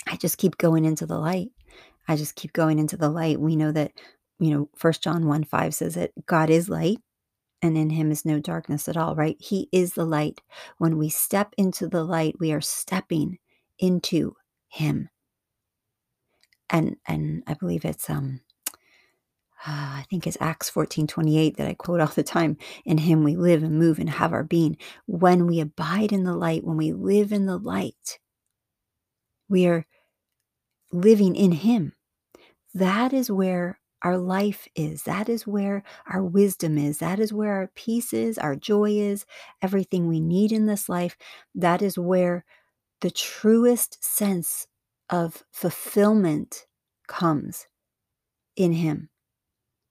I 0.07 0.15
just 0.17 0.37
keep 0.37 0.57
going 0.57 0.85
into 0.85 1.05
the 1.05 1.17
light. 1.17 1.49
I 2.07 2.15
just 2.15 2.35
keep 2.35 2.53
going 2.53 2.79
into 2.79 2.97
the 2.97 3.09
light. 3.09 3.39
We 3.39 3.55
know 3.55 3.71
that, 3.71 3.91
you 4.39 4.51
know, 4.51 4.69
First 4.75 5.03
John 5.03 5.27
1 5.27 5.45
5 5.45 5.73
says 5.73 5.95
that 5.95 6.11
God 6.25 6.49
is 6.49 6.69
light 6.69 6.99
and 7.61 7.77
in 7.77 7.89
him 7.89 8.11
is 8.11 8.25
no 8.25 8.39
darkness 8.39 8.87
at 8.87 8.97
all, 8.97 9.15
right? 9.15 9.37
He 9.39 9.69
is 9.71 9.93
the 9.93 10.05
light. 10.05 10.41
When 10.77 10.97
we 10.97 11.09
step 11.09 11.53
into 11.57 11.87
the 11.87 12.03
light, 12.03 12.35
we 12.39 12.51
are 12.51 12.61
stepping 12.61 13.39
into 13.79 14.35
him 14.69 15.09
and 16.69 16.97
and 17.07 17.43
I 17.47 17.53
believe 17.53 17.85
it's 17.85 18.09
um 18.09 18.41
uh, 19.67 19.97
I 19.97 20.05
think 20.09 20.27
it's 20.27 20.37
Acts 20.39 20.69
14 20.69 21.07
28 21.07 21.57
that 21.57 21.67
I 21.67 21.73
quote 21.73 21.99
all 22.01 22.07
the 22.07 22.23
time. 22.23 22.57
In 22.85 22.99
him 22.99 23.23
we 23.23 23.35
live 23.35 23.63
and 23.63 23.77
move 23.77 23.99
and 23.99 24.09
have 24.09 24.33
our 24.33 24.43
being. 24.43 24.77
When 25.07 25.47
we 25.47 25.59
abide 25.59 26.11
in 26.11 26.23
the 26.23 26.35
light, 26.35 26.63
when 26.63 26.77
we 26.77 26.91
live 26.91 27.31
in 27.31 27.45
the 27.45 27.57
light, 27.57 28.19
we 29.49 29.65
are 29.67 29.85
living 30.91 31.35
in 31.35 31.51
him. 31.51 31.93
That 32.73 33.13
is 33.13 33.31
where 33.31 33.79
our 34.01 34.17
life 34.17 34.67
is. 34.75 35.03
That 35.03 35.29
is 35.29 35.47
where 35.47 35.83
our 36.07 36.23
wisdom 36.23 36.77
is. 36.77 36.99
That 36.99 37.19
is 37.19 37.33
where 37.33 37.53
our 37.53 37.71
peace 37.73 38.13
is, 38.13 38.37
our 38.37 38.55
joy 38.55 38.91
is, 38.91 39.25
everything 39.61 40.07
we 40.07 40.19
need 40.19 40.51
in 40.51 40.67
this 40.67 40.87
life. 40.87 41.17
That 41.55 41.81
is 41.81 41.97
where 41.97 42.45
the 43.01 43.09
truest 43.09 44.03
sense 44.03 44.67
of 45.09 45.43
fulfillment 45.51 46.65
comes 47.07 47.67
in 48.55 48.73
Him. 48.73 49.09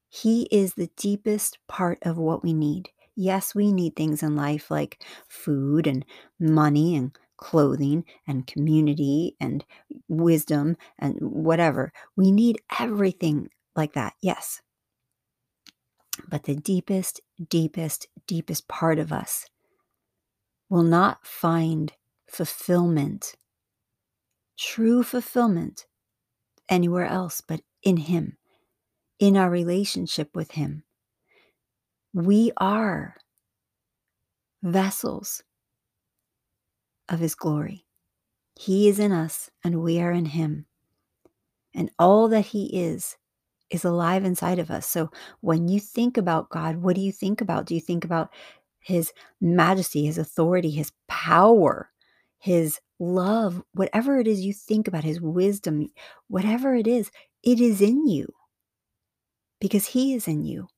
He 0.09 0.49
is 0.51 0.75
the 0.75 0.91
deepest 0.97 1.59
part 1.69 1.99
of 2.03 2.19
what 2.19 2.43
we 2.43 2.53
need. 2.53 2.91
Yes, 3.17 3.55
we 3.55 3.73
need 3.73 3.97
things 3.97 4.23
in 4.23 4.37
life 4.37 4.71
like 4.71 5.05
food 5.29 5.87
and 5.87 6.05
money 6.39 6.97
and 6.97 7.17
clothing 7.37 8.05
and 8.27 8.47
community 8.47 9.37
and 9.41 9.65
wisdom 10.09 10.77
and 10.99 11.17
whatever. 11.21 11.93
We 12.17 12.33
need 12.33 12.61
everything 12.79 13.49
like 13.77 13.95
that, 13.95 14.15
yes. 14.21 14.63
But 16.29 16.45
the 16.45 16.55
deepest, 16.55 17.21
deepest, 17.49 18.09
deepest 18.27 18.69
part 18.69 18.99
of 18.99 19.13
us 19.13 19.47
will 20.69 20.85
not 20.85 21.27
find 21.27 21.93
fulfillment 22.29 23.35
true 24.57 25.03
fulfillment 25.03 25.87
anywhere 26.69 27.07
else 27.07 27.41
but 27.41 27.61
in 27.83 27.97
Him, 27.97 28.37
in 29.19 29.37
our 29.37 29.51
relationship 29.51 30.35
with 30.35 30.53
Him. 30.53 30.85
We 32.13 32.53
are 32.57 33.17
vessels 34.63 35.43
of 37.09 37.19
His 37.19 37.35
glory. 37.35 37.85
He 38.57 38.89
is 38.89 38.99
in 38.99 39.13
us 39.13 39.51
and 39.63 39.83
we 39.83 40.01
are 40.01 40.13
in 40.13 40.27
Him. 40.27 40.67
And 41.75 41.91
all 41.99 42.29
that 42.29 42.47
He 42.47 42.67
is, 42.67 43.17
is 43.69 43.85
alive 43.85 44.25
inside 44.25 44.59
of 44.59 44.71
us. 44.71 44.87
So 44.87 45.11
when 45.41 45.67
you 45.67 45.81
think 45.81 46.17
about 46.17 46.51
God, 46.51 46.77
what 46.77 46.95
do 46.95 47.03
you 47.03 47.13
think 47.13 47.41
about? 47.41 47.67
Do 47.67 47.75
you 47.75 47.81
think 47.81 48.05
about 48.05 48.31
His 48.79 49.13
majesty, 49.41 50.07
His 50.07 50.19
authority, 50.19 50.71
His 50.71 50.93
power, 51.09 51.91
His 52.39 52.79
love, 52.99 53.63
whatever 53.73 54.19
it 54.19 54.27
is 54.27 54.45
you 54.45 54.53
think 54.53 54.89
about, 54.89 55.05
his 55.05 55.21
wisdom, 55.21 55.89
whatever 56.29 56.75
it 56.75 56.87
is, 56.87 57.11
it 57.43 57.61
is 57.61 57.81
in 57.81 58.07
you 58.07 58.27
because 59.61 59.87
he 59.87 60.15
is 60.15 60.29
in 60.29 60.45
you. 60.45 60.69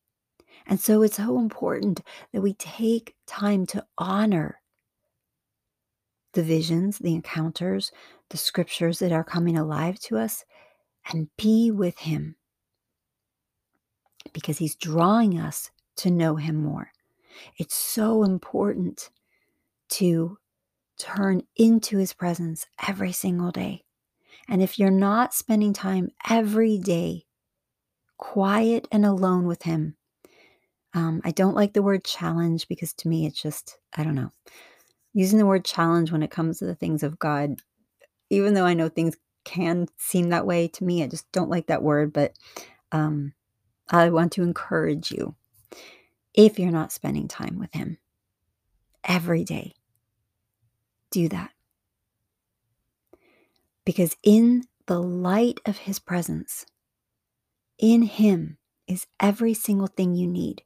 And 0.66 0.80
so 0.80 1.02
it's 1.02 1.16
so 1.16 1.38
important 1.38 2.02
that 2.32 2.40
we 2.40 2.54
take 2.54 3.14
time 3.26 3.66
to 3.66 3.84
honor 3.98 4.60
the 6.32 6.42
visions, 6.42 6.98
the 6.98 7.14
encounters, 7.14 7.92
the 8.30 8.36
scriptures 8.36 8.98
that 8.98 9.12
are 9.12 9.24
coming 9.24 9.56
alive 9.56 9.98
to 10.00 10.18
us 10.18 10.44
and 11.10 11.28
be 11.36 11.70
with 11.70 11.98
him 11.98 12.36
because 14.32 14.58
he's 14.58 14.74
drawing 14.74 15.38
us 15.38 15.70
to 15.96 16.10
know 16.10 16.36
him 16.36 16.56
more. 16.56 16.90
It's 17.58 17.76
so 17.76 18.22
important 18.22 19.10
to 19.90 20.38
turn 20.98 21.42
into 21.56 21.98
his 21.98 22.12
presence 22.12 22.66
every 22.86 23.12
single 23.12 23.50
day. 23.50 23.84
And 24.48 24.62
if 24.62 24.78
you're 24.78 24.90
not 24.90 25.34
spending 25.34 25.72
time 25.72 26.10
every 26.28 26.78
day 26.78 27.24
quiet 28.16 28.86
and 28.92 29.04
alone 29.04 29.46
with 29.46 29.62
him, 29.62 29.96
um, 30.94 31.20
I 31.24 31.30
don't 31.30 31.54
like 31.56 31.74
the 31.74 31.82
word 31.82 32.04
challenge 32.04 32.68
because 32.68 32.92
to 32.94 33.08
me 33.08 33.26
it's 33.26 33.40
just, 33.40 33.78
I 33.96 34.02
don't 34.02 34.14
know. 34.14 34.32
Using 35.12 35.38
the 35.38 35.46
word 35.46 35.64
challenge 35.64 36.12
when 36.12 36.22
it 36.22 36.30
comes 36.30 36.58
to 36.58 36.66
the 36.66 36.74
things 36.74 37.02
of 37.02 37.18
God, 37.18 37.60
even 38.30 38.54
though 38.54 38.64
I 38.64 38.74
know 38.74 38.88
things 38.88 39.16
can 39.44 39.88
seem 39.96 40.30
that 40.30 40.46
way 40.46 40.68
to 40.68 40.84
me, 40.84 41.02
I 41.02 41.06
just 41.06 41.30
don't 41.32 41.50
like 41.50 41.66
that 41.66 41.82
word. 41.82 42.12
But 42.12 42.32
um, 42.92 43.32
I 43.88 44.10
want 44.10 44.32
to 44.32 44.42
encourage 44.42 45.10
you 45.10 45.34
if 46.34 46.58
you're 46.58 46.70
not 46.70 46.92
spending 46.92 47.28
time 47.28 47.58
with 47.58 47.72
Him 47.72 47.98
every 49.04 49.44
day, 49.44 49.74
do 51.16 51.28
that. 51.30 51.50
Because 53.86 54.16
in 54.22 54.64
the 54.86 55.00
light 55.00 55.60
of 55.64 55.78
His 55.78 55.98
presence, 55.98 56.66
in 57.78 58.02
Him 58.02 58.58
is 58.86 59.06
every 59.18 59.54
single 59.54 59.86
thing 59.86 60.14
you 60.14 60.26
need. 60.26 60.62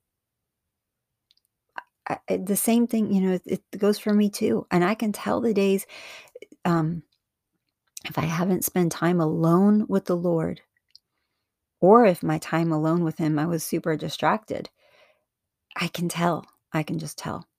I, 2.08 2.18
the 2.36 2.56
same 2.56 2.88
thing, 2.88 3.12
you 3.12 3.20
know, 3.20 3.32
it, 3.34 3.42
it, 3.46 3.78
goes 3.78 4.00
for 4.00 4.12
me 4.12 4.28
too. 4.28 4.66
And 4.72 4.82
I 4.84 4.94
can 4.94 5.12
tell 5.12 5.40
the 5.40 5.54
days 5.54 5.86
um, 6.64 7.04
if 8.04 8.18
I 8.18 8.24
haven't 8.24 8.64
spent 8.64 8.90
time 8.90 9.20
alone 9.20 9.86
with 9.88 10.06
the 10.06 10.16
Lord, 10.16 10.62
or 11.80 12.04
if 12.04 12.22
my 12.24 12.38
time 12.38 12.72
alone 12.72 13.04
with 13.04 13.18
Him, 13.18 13.38
I 13.38 13.46
was 13.46 13.62
super 13.62 13.96
distracted. 13.96 14.70
I 15.76 15.86
can 15.86 16.08
tell. 16.08 16.46
I 16.72 16.82
can 16.82 16.98
just 16.98 17.16
tell 17.16 17.49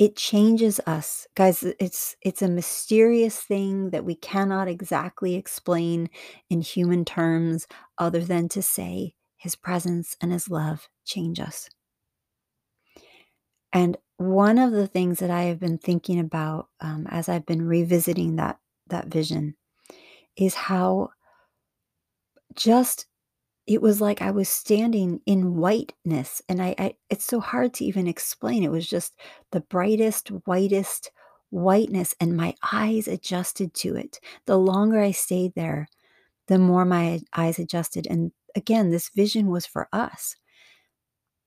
it 0.00 0.16
changes 0.16 0.80
us. 0.86 1.28
Guys 1.36 1.62
it's 1.80 2.16
it's 2.22 2.42
a 2.42 2.48
mysterious 2.48 3.40
thing 3.40 3.90
that 3.90 4.04
we 4.04 4.16
cannot 4.16 4.68
exactly 4.68 5.36
explain 5.36 6.10
in 6.50 6.62
human 6.62 7.04
terms 7.04 7.68
other 7.98 8.24
than 8.24 8.48
to 8.50 8.62
say 8.62 9.14
his 9.36 9.56
presence 9.56 10.16
and 10.22 10.32
his 10.32 10.50
love 10.50 10.88
change 11.06 11.40
us. 11.40 11.70
And 13.72 13.96
one 14.18 14.58
of 14.58 14.72
the 14.72 14.86
things 14.86 15.18
that 15.20 15.30
i 15.30 15.44
have 15.44 15.58
been 15.58 15.78
thinking 15.78 16.20
about 16.20 16.68
um, 16.80 17.06
as 17.08 17.28
i've 17.28 17.46
been 17.46 17.66
revisiting 17.66 18.36
that 18.36 18.58
that 18.88 19.06
vision 19.06 19.56
is 20.36 20.54
how 20.54 21.10
just 22.54 23.06
it 23.70 23.82
was 23.82 24.00
like 24.02 24.22
I 24.22 24.32
was 24.32 24.48
standing 24.50 25.20
in 25.26 25.56
whiteness 25.56 26.42
and 26.48 26.62
I, 26.62 26.74
I, 26.78 26.94
it's 27.10 27.24
so 27.24 27.40
hard 27.40 27.74
to 27.74 27.84
even 27.86 28.06
explain. 28.08 28.64
It 28.64 28.72
was 28.72 28.88
just 28.88 29.14
the 29.52 29.60
brightest, 29.60 30.28
whitest 30.46 31.10
whiteness 31.50 32.14
and 32.20 32.36
my 32.36 32.54
eyes 32.72 33.08
adjusted 33.08 33.74
to 33.74 33.96
it. 33.96 34.20
The 34.46 34.58
longer 34.58 35.00
I 35.00 35.12
stayed 35.12 35.54
there, 35.54 35.88
the 36.48 36.58
more 36.58 36.84
my 36.84 37.20
eyes 37.36 37.58
adjusted. 37.58 38.06
And 38.08 38.32
again, 38.56 38.90
this 38.90 39.10
vision 39.10 39.48
was 39.48 39.66
for 39.66 39.88
us. 39.92 40.36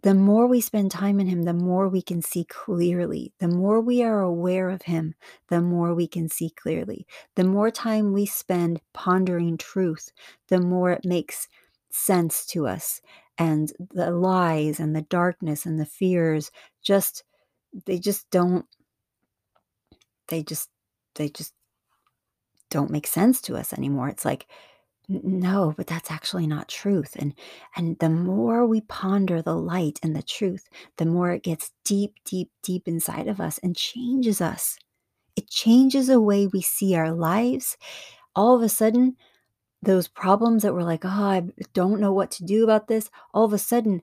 the 0.03 0.13
more 0.13 0.48
we 0.48 0.60
spend 0.60 0.92
time 0.92 1.20
in 1.20 1.27
Him, 1.27 1.44
the 1.44 1.53
more 1.53 1.88
we 1.88 2.01
can 2.01 2.22
see 2.22 2.44
clearly. 2.46 3.32
The 3.39 3.48
more 3.48 3.80
we 3.80 4.03
are 4.03 4.22
aware 4.22 4.70
of 4.70 4.82
Him, 4.84 5.15
the 5.48 5.62
more 5.62 5.94
we 5.96 6.08
can 6.08 6.27
see 6.30 6.50
clearly. 6.50 7.08
The 7.36 7.46
more 7.46 7.72
time 7.72 8.12
we 8.12 8.25
spend 8.25 8.82
pondering 8.94 9.58
truth, 9.58 10.12
the 10.50 10.60
more 10.60 10.92
it 10.92 11.06
makes 11.06 11.48
sense 11.94 12.46
to 12.48 12.68
us. 12.68 13.02
And 13.38 13.72
the 13.94 14.12
lies 14.12 14.80
and 14.80 14.96
the 14.96 15.02
darkness 15.04 15.66
and 15.66 15.80
the 15.80 15.86
fears 15.86 16.52
just, 16.82 17.24
they 17.86 18.00
just 18.00 18.30
don't, 18.30 18.66
they 20.28 20.44
just, 20.44 20.70
they 21.16 21.30
just 21.30 21.54
don't 22.70 22.92
make 22.92 23.08
sense 23.08 23.42
to 23.42 23.56
us 23.56 23.74
anymore. 23.74 24.10
It's 24.10 24.26
like, 24.26 24.48
no 25.10 25.74
but 25.76 25.88
that's 25.88 26.10
actually 26.10 26.48
not 26.48 26.70
truth 26.70 27.16
and 27.20 27.34
and 27.76 28.00
the 28.00 28.10
more 28.10 28.66
we 28.66 28.82
ponder 28.82 29.42
the 29.42 29.56
light 29.56 30.00
and 30.02 30.16
the 30.16 30.24
truth 30.24 30.70
the 30.98 31.06
more 31.06 31.32
it 31.32 31.44
gets 31.44 31.72
deep 31.84 32.14
deep 32.26 32.50
deep 32.62 32.88
inside 32.88 33.28
of 33.28 33.42
us 33.42 33.60
and 33.60 33.76
changes 33.76 34.40
us 34.40 34.78
it 35.36 35.50
changes 35.50 36.08
the 36.08 36.22
way 36.22 36.48
we 36.48 36.62
see 36.62 36.96
our 36.96 37.12
lives 37.12 37.78
all 38.36 38.56
of 38.56 38.62
a 38.62 38.70
sudden 38.70 39.16
those 39.84 40.08
problems 40.08 40.63
that 40.63 40.74
were 40.74 40.84
like 40.84 41.06
oh 41.06 41.10
i 41.10 41.44
don't 41.74 42.00
know 42.00 42.13
what 42.13 42.32
to 42.32 42.44
do 42.46 42.63
about 42.63 42.88
this. 42.88 43.10
All 43.34 43.46
of 43.46 43.54
a 43.54 43.58
sudden 43.58 44.02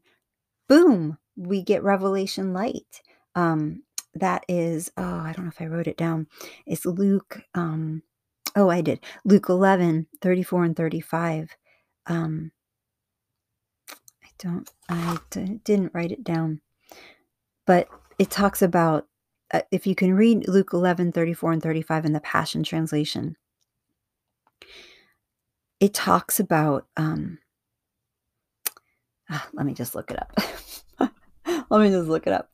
boom 0.68 1.18
we 1.36 1.62
get 1.62 1.82
revelation 1.82 2.52
light. 2.52 3.02
Um 3.34 3.82
that 4.14 4.44
is 4.48 4.90
oh 4.96 5.02
i 5.20 5.32
don't 5.34 5.44
know 5.46 5.52
if 5.54 5.60
i 5.60 5.66
wrote 5.66 5.86
it 5.86 5.96
down. 5.96 6.26
It's 6.66 6.84
luke 6.86 7.42
um 7.54 8.02
Oh, 8.56 8.68
I 8.68 8.80
did. 8.80 9.00
Luke 9.24 9.48
11, 9.48 10.06
34 10.20 10.64
and 10.64 10.76
35. 10.76 11.56
Um, 12.06 12.50
I 14.24 14.28
don't, 14.38 14.68
I 14.88 15.18
d- 15.30 15.60
didn't 15.64 15.94
write 15.94 16.10
it 16.10 16.24
down, 16.24 16.60
but 17.66 17.88
it 18.18 18.30
talks 18.30 18.62
about, 18.62 19.06
uh, 19.52 19.60
if 19.70 19.86
you 19.86 19.94
can 19.94 20.14
read 20.14 20.48
Luke 20.48 20.70
11, 20.72 21.12
34 21.12 21.52
and 21.52 21.62
35 21.62 22.04
in 22.06 22.12
the 22.12 22.20
Passion 22.20 22.62
Translation, 22.64 23.36
it 25.80 25.94
talks 25.94 26.38
about, 26.38 26.86
um, 26.96 27.38
ah, 29.30 29.48
let 29.54 29.66
me 29.66 29.74
just 29.74 29.94
look 29.94 30.10
it 30.10 30.18
up. 30.20 31.10
let 31.70 31.80
me 31.80 31.90
just 31.90 32.08
look 32.08 32.26
it 32.26 32.32
up. 32.32 32.50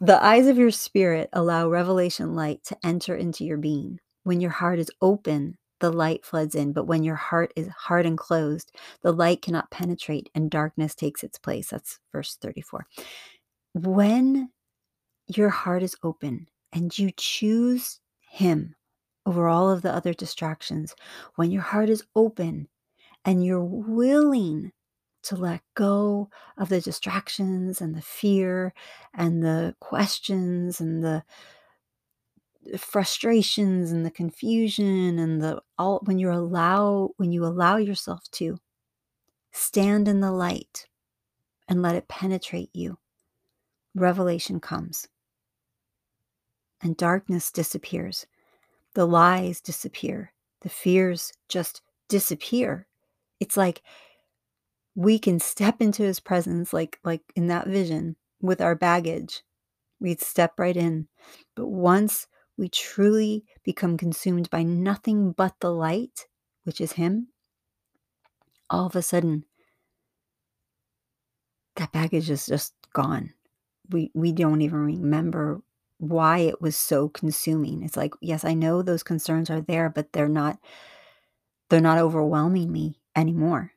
The 0.00 0.22
eyes 0.22 0.46
of 0.46 0.58
your 0.58 0.70
spirit 0.70 1.30
allow 1.32 1.68
revelation 1.68 2.34
light 2.34 2.62
to 2.64 2.76
enter 2.84 3.16
into 3.16 3.44
your 3.44 3.56
being. 3.56 4.00
When 4.24 4.40
your 4.40 4.50
heart 4.50 4.78
is 4.78 4.90
open, 5.00 5.56
the 5.80 5.90
light 5.90 6.24
floods 6.24 6.54
in, 6.54 6.72
but 6.72 6.84
when 6.84 7.02
your 7.02 7.16
heart 7.16 7.52
is 7.56 7.68
hard 7.68 8.06
and 8.06 8.18
closed, 8.18 8.76
the 9.02 9.12
light 9.12 9.42
cannot 9.42 9.70
penetrate 9.70 10.28
and 10.34 10.50
darkness 10.50 10.94
takes 10.94 11.24
its 11.24 11.38
place. 11.38 11.70
That's 11.70 11.98
verse 12.12 12.36
34. 12.40 12.86
When 13.74 14.50
your 15.26 15.48
heart 15.48 15.82
is 15.82 15.96
open 16.02 16.48
and 16.72 16.96
you 16.96 17.10
choose 17.16 18.00
Him 18.20 18.74
over 19.26 19.48
all 19.48 19.70
of 19.70 19.82
the 19.82 19.92
other 19.92 20.12
distractions, 20.14 20.94
when 21.36 21.50
your 21.50 21.62
heart 21.62 21.88
is 21.88 22.04
open 22.14 22.68
and 23.24 23.44
you're 23.44 23.64
willing 23.64 24.72
to 25.22 25.36
let 25.36 25.62
go 25.74 26.28
of 26.58 26.68
the 26.68 26.80
distractions 26.80 27.80
and 27.80 27.94
the 27.94 28.02
fear 28.02 28.74
and 29.14 29.42
the 29.42 29.74
questions 29.80 30.80
and 30.80 31.04
the 31.04 31.22
frustrations 32.78 33.92
and 33.92 34.04
the 34.06 34.10
confusion 34.10 35.18
and 35.18 35.42
the 35.42 35.60
all 35.78 36.00
when 36.04 36.18
you 36.18 36.30
allow 36.30 37.10
when 37.16 37.32
you 37.32 37.44
allow 37.44 37.76
yourself 37.76 38.22
to 38.30 38.56
stand 39.52 40.06
in 40.06 40.20
the 40.20 40.30
light 40.30 40.86
and 41.68 41.82
let 41.82 41.96
it 41.96 42.08
penetrate 42.08 42.70
you 42.72 42.98
revelation 43.94 44.60
comes. 44.60 45.08
And 46.82 46.96
darkness 46.96 47.52
disappears 47.52 48.26
the 48.94 49.06
lies 49.06 49.60
disappear 49.60 50.32
the 50.62 50.68
fears 50.68 51.32
just 51.48 51.82
disappear. 52.08 52.86
It's 53.40 53.56
like 53.56 53.82
we 54.94 55.18
can 55.18 55.38
step 55.40 55.80
into 55.80 56.02
his 56.02 56.20
presence 56.20 56.72
like 56.72 56.98
like 57.04 57.22
in 57.36 57.48
that 57.48 57.66
vision 57.66 58.16
with 58.40 58.60
our 58.60 58.74
baggage. 58.74 59.42
We'd 60.00 60.20
step 60.20 60.58
right 60.58 60.76
in. 60.76 61.08
But 61.54 61.68
once 61.68 62.26
we 62.56 62.68
truly 62.68 63.44
become 63.64 63.96
consumed 63.96 64.50
by 64.50 64.62
nothing 64.62 65.32
but 65.32 65.54
the 65.60 65.70
light, 65.70 66.26
which 66.64 66.80
is 66.80 66.92
Him, 66.92 67.28
all 68.68 68.86
of 68.86 68.96
a 68.96 69.02
sudden, 69.02 69.44
that 71.76 71.92
baggage 71.92 72.30
is 72.30 72.46
just 72.46 72.74
gone. 72.92 73.32
We, 73.90 74.10
we 74.14 74.32
don't 74.32 74.62
even 74.62 74.78
remember 74.80 75.62
why 76.02 76.38
it 76.38 76.60
was 76.60 76.76
so 76.76 77.08
consuming. 77.08 77.84
It's 77.84 77.96
like, 77.96 78.12
yes, 78.20 78.44
I 78.44 78.54
know 78.54 78.82
those 78.82 79.04
concerns 79.04 79.50
are 79.50 79.60
there, 79.60 79.88
but 79.88 80.12
they're 80.12 80.28
not 80.28 80.58
they're 81.70 81.80
not 81.80 81.98
overwhelming 81.98 82.72
me 82.72 83.00
anymore 83.14 83.70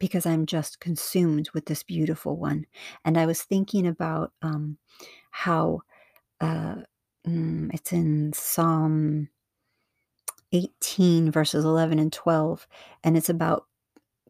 because 0.00 0.26
I'm 0.26 0.44
just 0.44 0.80
consumed 0.80 1.50
with 1.54 1.66
this 1.66 1.84
beautiful 1.84 2.36
one. 2.36 2.66
And 3.04 3.16
I 3.16 3.26
was 3.26 3.42
thinking 3.42 3.86
about 3.86 4.32
um, 4.42 4.78
how 5.30 5.82
uh, 6.40 6.76
mm, 7.26 7.70
it's 7.72 7.92
in 7.92 8.32
Psalm 8.32 9.28
18, 10.52 11.30
verses 11.30 11.64
11 11.64 12.00
and 12.00 12.12
12. 12.12 12.66
And 13.04 13.16
it's 13.16 13.30
about 13.30 13.66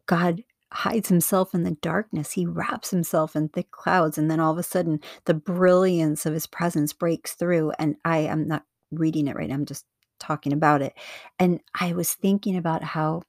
God 0.05 0.43
hides 0.71 1.09
himself 1.09 1.53
in 1.53 1.63
the 1.63 1.71
darkness. 1.81 2.33
He 2.33 2.45
wraps 2.45 2.91
himself 2.91 3.35
in 3.35 3.49
thick 3.49 3.71
clouds. 3.71 4.17
And 4.17 4.29
then 4.29 4.39
all 4.39 4.51
of 4.51 4.57
a 4.57 4.63
sudden, 4.63 4.99
the 5.25 5.33
brilliance 5.33 6.25
of 6.25 6.33
his 6.33 6.47
presence 6.47 6.93
breaks 6.93 7.33
through. 7.33 7.71
And 7.79 7.95
I 8.05 8.19
am 8.19 8.47
not 8.47 8.63
reading 8.91 9.27
it 9.27 9.35
right 9.35 9.49
now, 9.49 9.55
I'm 9.55 9.65
just 9.65 9.85
talking 10.19 10.53
about 10.53 10.81
it. 10.81 10.93
And 11.39 11.61
I 11.79 11.93
was 11.93 12.13
thinking 12.13 12.57
about 12.57 12.83
how 12.83 13.23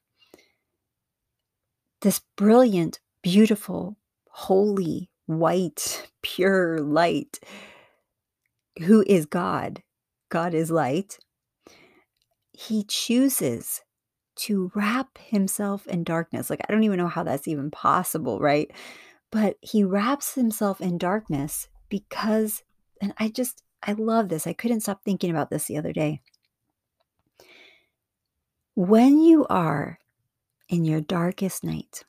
this 2.02 2.20
brilliant, 2.36 3.00
beautiful, 3.22 3.96
holy, 4.30 5.10
white, 5.26 6.10
pure 6.22 6.78
light 6.80 7.38
who 8.82 9.04
is 9.06 9.26
God, 9.26 9.82
God 10.30 10.54
is 10.54 10.70
light, 10.70 11.18
he 12.52 12.84
chooses 12.84 13.82
to 14.40 14.72
wrap 14.74 15.18
himself 15.18 15.86
in 15.86 16.02
darkness. 16.02 16.48
Like, 16.48 16.60
I 16.66 16.72
don't 16.72 16.84
even 16.84 16.98
know 16.98 17.08
how 17.08 17.22
that's 17.22 17.46
even 17.46 17.70
possible, 17.70 18.40
right? 18.40 18.70
But 19.30 19.56
he 19.60 19.84
wraps 19.84 20.34
himself 20.34 20.80
in 20.80 20.96
darkness 20.96 21.68
because, 21.88 22.62
and 23.02 23.12
I 23.18 23.28
just, 23.28 23.62
I 23.82 23.92
love 23.92 24.28
this. 24.28 24.46
I 24.46 24.54
couldn't 24.54 24.80
stop 24.80 25.04
thinking 25.04 25.30
about 25.30 25.50
this 25.50 25.66
the 25.66 25.76
other 25.76 25.92
day. 25.92 26.22
When 28.74 29.20
you 29.20 29.46
are 29.50 29.98
in 30.68 30.84
your 30.84 31.02
darkest 31.02 31.62
night, 31.62 32.04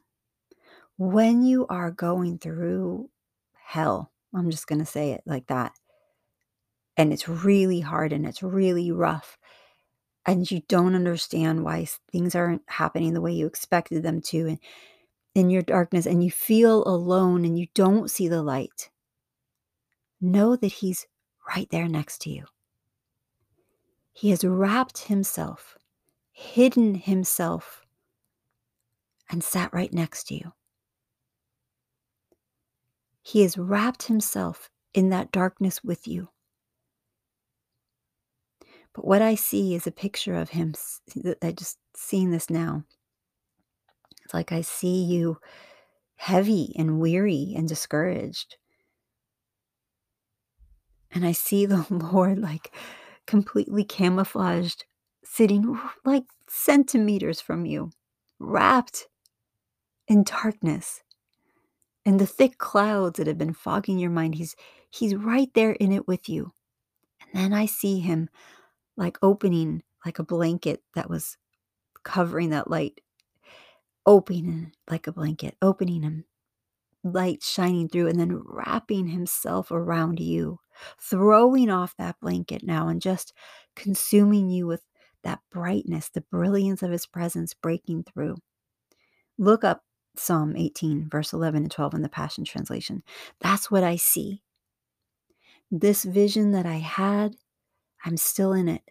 when 0.98 1.44
you 1.44 1.68
are 1.68 1.92
going 1.92 2.38
through 2.38 3.10
hell, 3.54 4.12
I'm 4.34 4.50
just 4.50 4.68
going 4.68 4.80
to 4.80 4.86
say 4.86 5.12
it 5.12 5.24
like 5.26 5.48
that, 5.48 5.74
and 6.96 7.12
it's 7.12 7.28
really 7.28 7.82
hard 7.82 8.14
and 8.14 8.26
it's 8.26 8.42
really 8.42 8.92
rough 8.92 9.38
and 10.26 10.50
you 10.50 10.62
don't 10.68 10.96
understand 10.96 11.64
why 11.64 11.88
things 12.12 12.36
aren't 12.36 12.62
happening 12.68 13.14
the 13.14 13.22
way 13.22 13.32
you 13.32 13.48
expected 13.48 14.04
them 14.04 14.22
to 14.22 14.48
and 14.48 14.60
in 15.34 15.50
your 15.50 15.62
darkness 15.62 16.06
and 16.06 16.24
you 16.24 16.30
feel 16.30 16.86
alone 16.86 17.46
and 17.46 17.58
you 17.58 17.68
don't 17.74 18.12
see 18.12 18.28
the 18.28 18.42
light 18.42 18.90
know 20.20 20.56
that 20.56 20.72
he's 20.72 21.08
right 21.56 21.70
there 21.72 21.88
next 21.88 22.22
to 22.22 22.30
you. 22.30 22.46
He 24.14 24.30
has 24.30 24.44
wrapped 24.44 25.00
himself 25.00 25.78
hidden 26.42 26.96
himself 26.96 27.86
and 29.30 29.44
sat 29.44 29.74
right 29.74 29.94
next 29.94 30.28
to 30.28 30.36
you. 30.36 30.54
He 33.22 33.42
has 33.44 33.58
wrapped 33.58 34.04
himself 34.04 34.70
in 34.94 35.10
that 35.10 35.32
darkness 35.32 35.84
with 35.84 36.08
you 36.08 36.30
but 38.94 39.06
what 39.06 39.22
I 39.22 39.36
see 39.36 39.76
is 39.76 39.88
a 39.88 39.92
picture 39.92 40.36
of 40.36 40.50
him. 40.50 40.74
I 41.42 41.52
just 41.52 41.78
seeing 41.96 42.32
this 42.32 42.50
now. 42.50 42.84
It's 44.24 44.34
like 44.34 44.52
I 44.52 44.62
see 44.62 45.04
you 45.04 45.38
heavy 46.16 46.74
and 46.78 47.00
weary 47.00 47.54
and 47.56 47.68
discouraged. 47.68 48.58
And 51.12 51.26
I 51.26 51.32
see 51.32 51.66
the 51.66 51.86
Lord 51.90 52.40
like 52.40 52.76
completely 53.26 53.84
camouflaged, 53.84 54.86
sitting 55.24 55.80
like 56.06 56.24
centimeters 56.48 57.42
from 57.42 57.66
you, 57.66 57.92
wrapped 58.40 59.08
in 60.08 60.24
darkness 60.24 61.02
and 62.06 62.20
the 62.20 62.26
thick 62.26 62.58
clouds 62.58 63.18
that 63.18 63.28
have 63.28 63.38
been 63.38 63.54
fogging 63.54 64.00
your 64.00 64.10
mind. 64.10 64.36
He's 64.36 64.56
he's 64.90 65.16
right 65.16 65.50
there 65.54 65.72
in 65.74 65.92
it 65.92 66.08
with 66.08 66.28
you. 66.28 66.52
And 67.22 67.30
then 67.34 67.54
I 67.54 67.66
see 67.66 68.00
him 68.00 68.30
like 68.98 69.18
opening 69.22 69.84
like 70.06 70.20
a 70.20 70.24
blanket 70.24 70.82
that 70.96 71.10
was 71.10 71.38
covering 72.04 72.50
that 72.50 72.70
light, 72.70 73.02
opening 74.06 74.72
like 74.90 75.08
a 75.08 75.12
blanket, 75.12 75.56
opening 75.62 76.04
him, 76.04 76.26
light 77.04 77.44
shining 77.44 77.90
through 77.90 78.08
and 78.08 78.20
then 78.20 78.42
wrapping 78.46 79.08
himself 79.08 79.72
around 79.72 80.20
you, 80.20 80.60
throwing 81.00 81.70
off 81.70 81.96
that 81.98 82.20
blanket 82.22 82.64
now 82.64 82.88
and 82.88 83.02
just 83.02 83.34
consuming 83.76 84.50
you 84.50 84.68
with 84.68 84.82
that 85.24 85.40
brightness, 85.52 86.10
the 86.10 86.22
brilliance 86.22 86.82
of 86.82 86.92
his 86.92 87.06
presence 87.06 87.54
breaking 87.54 88.04
through. 88.04 88.38
Look 89.38 89.64
up 89.64 89.84
Psalm 90.16 90.56
18, 90.56 91.10
verse 91.10 91.34
11 91.34 91.64
and 91.64 91.72
12 91.72 91.94
in 91.96 92.02
the 92.02 92.10
Passion 92.10 92.44
Translation. 92.44 93.04
That's 93.40 93.72
what 93.72 93.84
I 93.84 93.96
see. 93.96 94.42
This 95.70 96.04
vision 96.04 96.52
that 96.52 96.66
I 96.66 96.78
had, 96.78 97.36
I'm 98.06 98.18
still 98.18 98.54
in 98.54 98.68
it. 98.68 98.84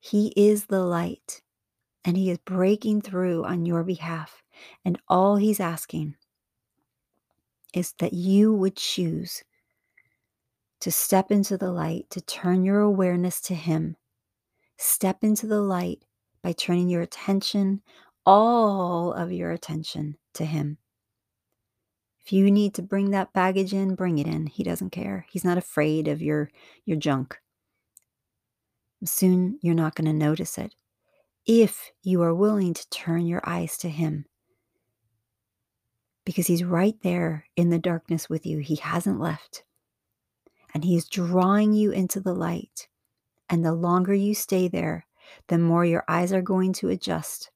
He 0.00 0.32
is 0.36 0.66
the 0.66 0.82
light, 0.82 1.42
and 2.04 2.16
He 2.16 2.30
is 2.30 2.38
breaking 2.38 3.02
through 3.02 3.44
on 3.44 3.66
your 3.66 3.84
behalf. 3.84 4.42
And 4.84 4.98
all 5.08 5.36
He's 5.36 5.60
asking 5.60 6.16
is 7.74 7.94
that 7.98 8.12
you 8.12 8.54
would 8.54 8.76
choose 8.76 9.42
to 10.80 10.92
step 10.92 11.30
into 11.30 11.58
the 11.58 11.72
light, 11.72 12.06
to 12.10 12.20
turn 12.20 12.64
your 12.64 12.80
awareness 12.80 13.40
to 13.42 13.54
Him. 13.54 13.96
Step 14.76 15.18
into 15.22 15.46
the 15.46 15.60
light 15.60 16.04
by 16.42 16.52
turning 16.52 16.88
your 16.88 17.02
attention, 17.02 17.82
all 18.24 19.12
of 19.12 19.32
your 19.32 19.50
attention, 19.50 20.16
to 20.34 20.44
Him. 20.44 20.78
If 22.24 22.32
you 22.32 22.50
need 22.50 22.74
to 22.74 22.82
bring 22.82 23.10
that 23.10 23.32
baggage 23.32 23.74
in, 23.74 23.94
bring 23.94 24.18
it 24.18 24.26
in. 24.26 24.46
He 24.46 24.62
doesn't 24.62 24.90
care. 24.90 25.26
He's 25.30 25.44
not 25.44 25.58
afraid 25.58 26.08
of 26.08 26.22
your, 26.22 26.50
your 26.84 26.98
junk. 26.98 27.38
Soon 29.04 29.58
you're 29.62 29.74
not 29.74 29.94
going 29.94 30.06
to 30.06 30.12
notice 30.12 30.58
it 30.58 30.74
if 31.46 31.92
you 32.02 32.20
are 32.22 32.34
willing 32.34 32.74
to 32.74 32.88
turn 32.90 33.26
your 33.26 33.40
eyes 33.44 33.78
to 33.78 33.88
Him 33.88 34.26
because 36.24 36.46
He's 36.46 36.62
right 36.62 36.96
there 37.02 37.46
in 37.56 37.70
the 37.70 37.78
darkness 37.78 38.28
with 38.28 38.44
you. 38.44 38.58
He 38.58 38.76
hasn't 38.76 39.18
left. 39.18 39.64
And 40.74 40.84
He's 40.84 41.08
drawing 41.08 41.72
you 41.72 41.90
into 41.90 42.20
the 42.20 42.34
light. 42.34 42.88
And 43.48 43.64
the 43.64 43.72
longer 43.72 44.12
you 44.12 44.34
stay 44.34 44.68
there, 44.68 45.06
the 45.46 45.56
more 45.58 45.86
your 45.86 46.04
eyes 46.06 46.32
are 46.32 46.42
going 46.42 46.74
to 46.74 46.90
adjust. 46.90 47.50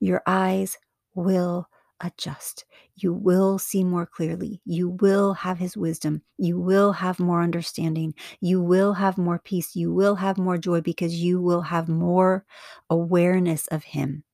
Your 0.00 0.22
eyes 0.26 0.78
will 1.14 1.68
adjust. 2.00 2.64
You 2.96 3.12
will 3.12 3.58
see 3.58 3.84
more 3.84 4.06
clearly. 4.06 4.60
You 4.64 4.90
will 5.00 5.34
have 5.34 5.58
His 5.58 5.76
wisdom. 5.76 6.22
You 6.36 6.58
will 6.58 6.92
have 6.92 7.20
more 7.20 7.42
understanding. 7.42 8.14
You 8.40 8.60
will 8.60 8.94
have 8.94 9.18
more 9.18 9.38
peace. 9.38 9.76
You 9.76 9.92
will 9.92 10.16
have 10.16 10.38
more 10.38 10.58
joy 10.58 10.80
because 10.80 11.14
you 11.14 11.40
will 11.40 11.62
have 11.62 11.88
more 11.88 12.44
awareness 12.90 13.66
of 13.68 13.84
Him. 13.84 14.24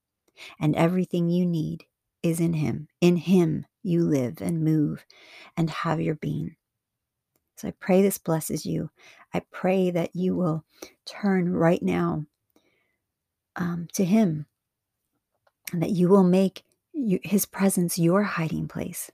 And 0.60 0.74
everything 0.76 1.28
you 1.28 1.46
need 1.46 1.84
is 2.22 2.40
in 2.40 2.54
Him. 2.54 2.88
In 3.00 3.16
Him 3.16 3.66
you 3.82 4.04
live 4.04 4.40
and 4.40 4.64
move 4.64 5.04
and 5.56 5.70
have 5.70 6.00
your 6.00 6.16
being. 6.16 6.56
So 7.56 7.68
I 7.68 7.72
pray 7.78 8.02
this 8.02 8.18
blesses 8.18 8.66
you. 8.66 8.90
I 9.32 9.42
pray 9.50 9.90
that 9.90 10.14
you 10.14 10.34
will 10.34 10.64
turn 11.06 11.52
right 11.52 11.82
now 11.82 12.26
um, 13.56 13.88
to 13.94 14.04
Him 14.04 14.46
and 15.72 15.82
that 15.82 15.90
you 15.90 16.08
will 16.08 16.24
make 16.24 16.64
you, 16.94 17.18
His 17.22 17.46
presence 17.46 17.98
your 17.98 18.22
hiding 18.22 18.68
place. 18.68 19.10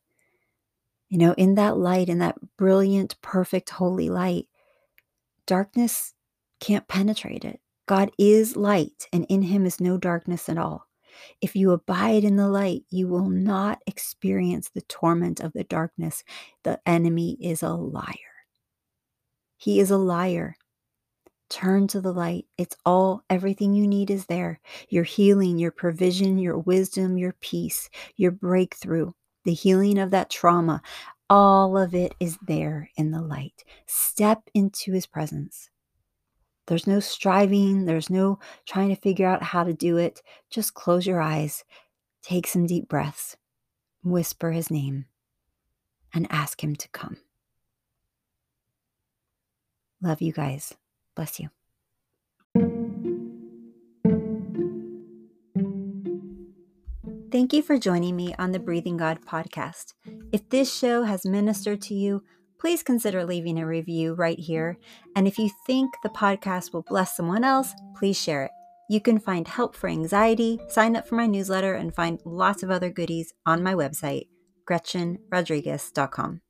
You 1.08 1.18
know, 1.18 1.32
in 1.32 1.56
that 1.56 1.76
light, 1.76 2.08
in 2.08 2.18
that 2.18 2.36
brilliant, 2.56 3.20
perfect, 3.20 3.70
holy 3.70 4.08
light, 4.08 4.46
darkness 5.46 6.14
can't 6.60 6.86
penetrate 6.86 7.44
it. 7.44 7.60
God 7.86 8.12
is 8.18 8.56
light, 8.56 9.08
and 9.12 9.26
in 9.28 9.42
Him 9.42 9.66
is 9.66 9.80
no 9.80 9.98
darkness 9.98 10.48
at 10.48 10.58
all. 10.58 10.86
If 11.40 11.56
you 11.56 11.72
abide 11.72 12.22
in 12.22 12.36
the 12.36 12.48
light, 12.48 12.84
you 12.90 13.08
will 13.08 13.28
not 13.28 13.82
experience 13.86 14.68
the 14.68 14.82
torment 14.82 15.40
of 15.40 15.52
the 15.52 15.64
darkness. 15.64 16.22
The 16.62 16.80
enemy 16.86 17.36
is 17.40 17.62
a 17.62 17.70
liar. 17.70 18.14
He 19.56 19.80
is 19.80 19.90
a 19.90 19.98
liar. 19.98 20.56
Turn 21.50 21.88
to 21.88 22.00
the 22.00 22.12
light. 22.12 22.46
It's 22.56 22.76
all, 22.86 23.24
everything 23.28 23.74
you 23.74 23.86
need 23.86 24.08
is 24.10 24.26
there. 24.26 24.60
Your 24.88 25.04
healing, 25.04 25.58
your 25.58 25.72
provision, 25.72 26.38
your 26.38 26.58
wisdom, 26.58 27.18
your 27.18 27.34
peace, 27.40 27.90
your 28.16 28.30
breakthrough, 28.30 29.10
the 29.44 29.52
healing 29.52 29.98
of 29.98 30.12
that 30.12 30.30
trauma, 30.30 30.80
all 31.28 31.76
of 31.76 31.94
it 31.94 32.14
is 32.20 32.38
there 32.46 32.88
in 32.96 33.10
the 33.10 33.20
light. 33.20 33.64
Step 33.86 34.42
into 34.54 34.92
his 34.92 35.06
presence. 35.06 35.70
There's 36.66 36.86
no 36.86 37.00
striving, 37.00 37.84
there's 37.84 38.10
no 38.10 38.38
trying 38.64 38.90
to 38.90 39.00
figure 39.00 39.26
out 39.26 39.42
how 39.42 39.64
to 39.64 39.72
do 39.72 39.96
it. 39.96 40.22
Just 40.50 40.74
close 40.74 41.04
your 41.04 41.20
eyes, 41.20 41.64
take 42.22 42.46
some 42.46 42.64
deep 42.64 42.88
breaths, 42.88 43.36
whisper 44.04 44.52
his 44.52 44.70
name, 44.70 45.06
and 46.14 46.28
ask 46.30 46.62
him 46.62 46.76
to 46.76 46.88
come. 46.90 47.16
Love 50.00 50.22
you 50.22 50.32
guys. 50.32 50.74
Bless 51.20 51.38
you. 51.38 51.50
Thank 57.30 57.52
you 57.52 57.61
for 57.61 57.76
joining 57.76 58.16
me 58.16 58.35
on 58.38 58.52
the 58.52 58.59
Breathing 58.59 58.96
God 58.96 59.18
podcast. 59.26 59.92
If 60.33 60.48
this 60.48 60.74
show 60.74 61.02
has 61.02 61.26
ministered 61.26 61.83
to 61.83 61.94
you, 61.94 62.22
please 62.59 62.83
consider 62.83 63.26
leaving 63.26 63.59
a 63.59 63.66
review 63.66 64.14
right 64.14 64.38
here. 64.38 64.78
And 65.14 65.28
if 65.28 65.38
you 65.38 65.50
think 65.66 65.92
the 66.02 66.09
podcast 66.09 66.72
will 66.72 66.87
bless 66.88 67.14
someone 67.14 67.44
else, 67.44 67.74
please 67.98 68.18
share 68.18 68.44
it. 68.46 68.52
You 68.88 69.02
can 69.02 69.18
find 69.18 69.46
help 69.46 69.76
for 69.76 69.90
anxiety, 69.90 70.59
sign 70.70 70.96
up 70.96 71.06
for 71.06 71.16
my 71.16 71.26
newsletter, 71.26 71.74
and 71.74 71.94
find 71.94 72.18
lots 72.24 72.62
of 72.62 72.70
other 72.70 72.88
goodies 72.88 73.35
on 73.44 73.62
my 73.62 73.74
website, 73.74 74.28
GretchenRodriguez.com. 74.66 76.40